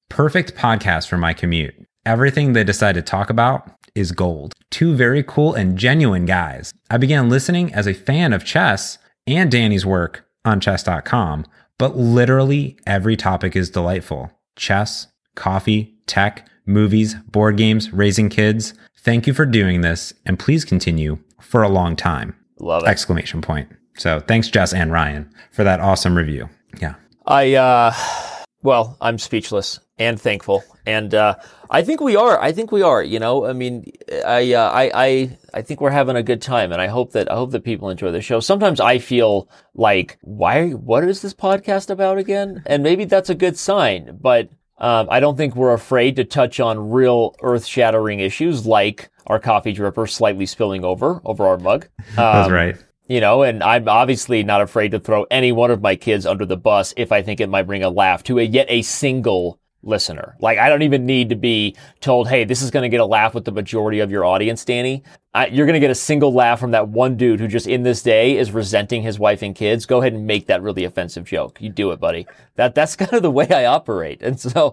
[0.10, 1.74] "Perfect podcast for my commute.
[2.06, 4.54] Everything they decide to talk about is gold.
[4.70, 6.74] Two very cool and genuine guys.
[6.90, 11.46] I began listening as a fan of chess and Danny's work on chess.com,
[11.80, 14.32] but literally every topic is delightful.
[14.58, 18.74] Chess, coffee, tech, movies, board games, raising kids.
[19.00, 22.88] Thank you for doing this, and please continue for a long time." Love it.
[22.88, 23.70] Exclamation point.
[23.98, 26.50] So thanks, Jess and Ryan, for that awesome review.
[26.82, 26.96] Yeah.
[27.26, 27.94] I, uh,
[28.62, 30.64] well, I'm speechless and thankful.
[30.86, 31.36] And, uh,
[31.70, 32.40] I think we are.
[32.40, 33.92] I think we are, you know, I mean,
[34.26, 37.32] I, uh, I, I, I think we're having a good time and I hope that,
[37.32, 38.40] I hope that people enjoy the show.
[38.40, 42.62] Sometimes I feel like, why, what is this podcast about again?
[42.66, 46.60] And maybe that's a good sign, but, um, I don't think we're afraid to touch
[46.60, 51.88] on real earth shattering issues like our coffee dripper slightly spilling over, over our mug.
[52.16, 52.76] That's Um, right.
[53.08, 56.46] you know, and I'm obviously not afraid to throw any one of my kids under
[56.46, 59.60] the bus if I think it might bring a laugh to a yet a single
[59.86, 60.36] listener.
[60.40, 63.06] Like I don't even need to be told, "Hey, this is going to get a
[63.06, 65.04] laugh with the majority of your audience, Danny."
[65.36, 67.84] I, you're going to get a single laugh from that one dude who just in
[67.84, 69.86] this day is resenting his wife and kids.
[69.86, 71.62] Go ahead and make that really offensive joke.
[71.62, 72.26] You do it, buddy.
[72.56, 74.22] That that's kind of the way I operate.
[74.22, 74.70] And so,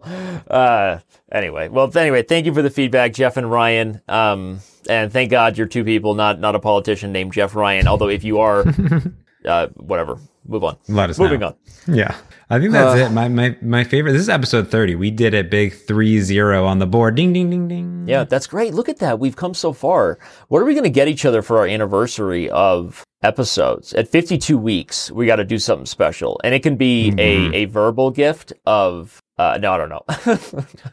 [0.48, 1.00] uh,
[1.32, 4.00] anyway, well, anyway, thank you for the feedback, Jeff and Ryan.
[4.08, 7.88] Um, and thank God you're two people, not not a politician named Jeff Ryan.
[7.88, 8.64] Although if you are,
[9.44, 10.76] uh, whatever, move on.
[10.88, 11.49] Let us Moving know.
[11.88, 11.95] on.
[11.95, 12.14] Yeah.
[12.51, 13.11] I think that's Uh, it.
[13.12, 14.12] My, my my favorite.
[14.12, 14.95] This is episode 30.
[14.97, 17.14] We did a big 3-0 on the board.
[17.14, 18.05] Ding ding ding ding.
[18.07, 18.74] Yeah, that's great.
[18.74, 19.18] Look at that.
[19.18, 20.18] We've come so far.
[20.49, 23.95] What are we going to get each other for our anniversary of episodes?
[23.95, 26.40] At 52 weeks, we got to do something special.
[26.45, 30.05] And it can be a, a verbal gift of Uh, no, I don't know.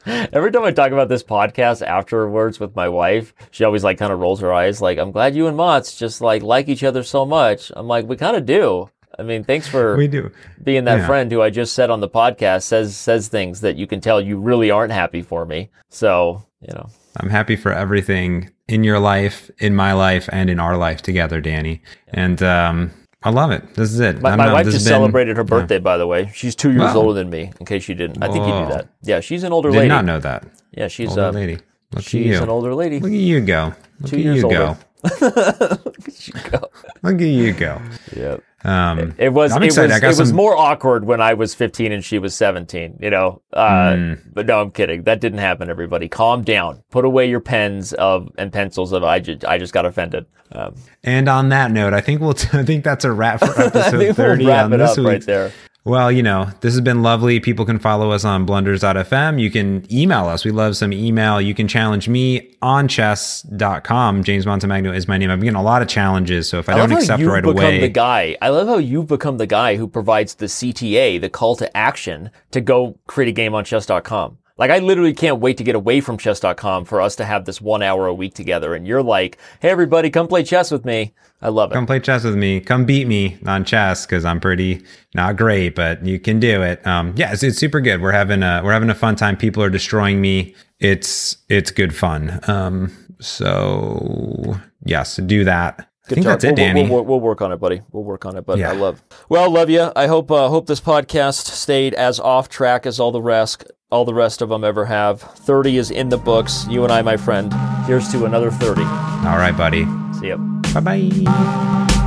[0.32, 4.14] Every time I talk about this podcast afterwards with my wife, she always like kind
[4.14, 7.04] of rolls her eyes, like, "I'm glad you and Mott's just like like each other
[7.04, 8.90] so much." I'm like, "We kind of do."
[9.20, 10.32] I mean, thanks for We do.
[10.64, 11.06] being that Yeah.
[11.08, 14.20] friend who I just said on the podcast says says things that you can tell
[14.22, 15.70] you really aren't happy for me.
[15.90, 20.60] So you know, I'm happy for everything in your life, in my life, and in
[20.60, 21.82] our life together, Danny.
[22.10, 22.92] And um,
[23.24, 23.74] I love it.
[23.76, 24.22] This is it.
[24.22, 26.32] my, my know, wife just been- celebrated her birthday, by the way.
[26.34, 26.98] She's two years Wow.
[26.98, 27.52] older than me.
[27.60, 28.88] In case you didn't, I think you knew that.
[29.04, 29.90] Yeah, she's an older Did lady.
[29.90, 30.46] not know that.
[30.72, 31.54] Yeah, she's Older uh, lady.
[31.92, 32.44] Look at she's you.
[32.44, 33.00] an older lady.
[33.00, 33.74] Look at you go.
[34.02, 34.78] Look Two at years you older.
[35.20, 35.78] go.
[36.20, 36.70] you go.
[37.02, 37.82] Look at you go.
[38.16, 38.38] Yeah.
[38.66, 41.34] Um, It was I'm it was I got it was some- more awkward when I
[41.34, 43.42] was 15 and she was 17, you know.
[43.54, 44.14] Uh, Hmm.
[44.34, 45.04] but no, I'm kidding.
[45.04, 46.08] That didn't happen everybody.
[46.10, 46.84] Calm down.
[46.92, 50.26] Put away your pens of and pencils of I just I just got offended.
[50.52, 52.34] Um, and on that note, I think we'll.
[52.34, 55.06] T- I think that's a wrap for episode 30 we'll wrap on it this up
[55.06, 55.52] right there.
[55.86, 57.40] Well, you know, this has been lovely.
[57.40, 59.40] People can follow us on blunders.fm.
[59.40, 60.44] You can email us.
[60.44, 61.40] We love some email.
[61.40, 64.24] You can challenge me on chess.com.
[64.24, 65.32] James Montemagno is my name.
[65.32, 66.50] I'm getting a lot of challenges.
[66.50, 68.36] So if I, I love don't how accept right become away, the guy.
[68.42, 72.30] I love how you've become the guy who provides the CTA, the call to action
[72.52, 74.38] to go create a game on chess.com.
[74.60, 77.62] Like I literally can't wait to get away from chess.com for us to have this
[77.62, 78.76] one hour a week together.
[78.76, 81.14] And you're like, hey everybody, come play chess with me.
[81.42, 81.76] I love it.
[81.76, 82.60] come play chess with me.
[82.60, 84.84] Come beat me on chess because I'm pretty
[85.16, 86.86] not great, but you can do it.
[86.86, 88.02] Um, yeah, it's, it's super good.
[88.02, 89.38] We're having a we're having a fun time.
[89.38, 90.54] People are destroying me.
[90.80, 92.42] It's it's good fun.
[92.50, 92.92] Um,
[93.22, 95.88] so yes, do that.
[96.06, 96.32] I think job.
[96.34, 96.90] that's it, We'll- Danny.
[96.90, 97.82] We'll, we'll work on it, buddy.
[97.92, 98.46] We'll work on it.
[98.46, 98.72] But Yeah.
[98.72, 99.02] I love.
[99.30, 99.92] Well, love you.
[99.96, 104.06] I hope uh, hope this podcast stayed as off track as all the rest all
[104.06, 105.22] the rest of them ever have.
[105.22, 106.66] Thirty is in the books.
[106.70, 107.54] You and I, my friend.
[107.86, 108.84] Here's to another thirty.
[108.84, 109.86] All right, buddy.
[110.20, 110.38] See ya.
[110.74, 112.06] Bye bye.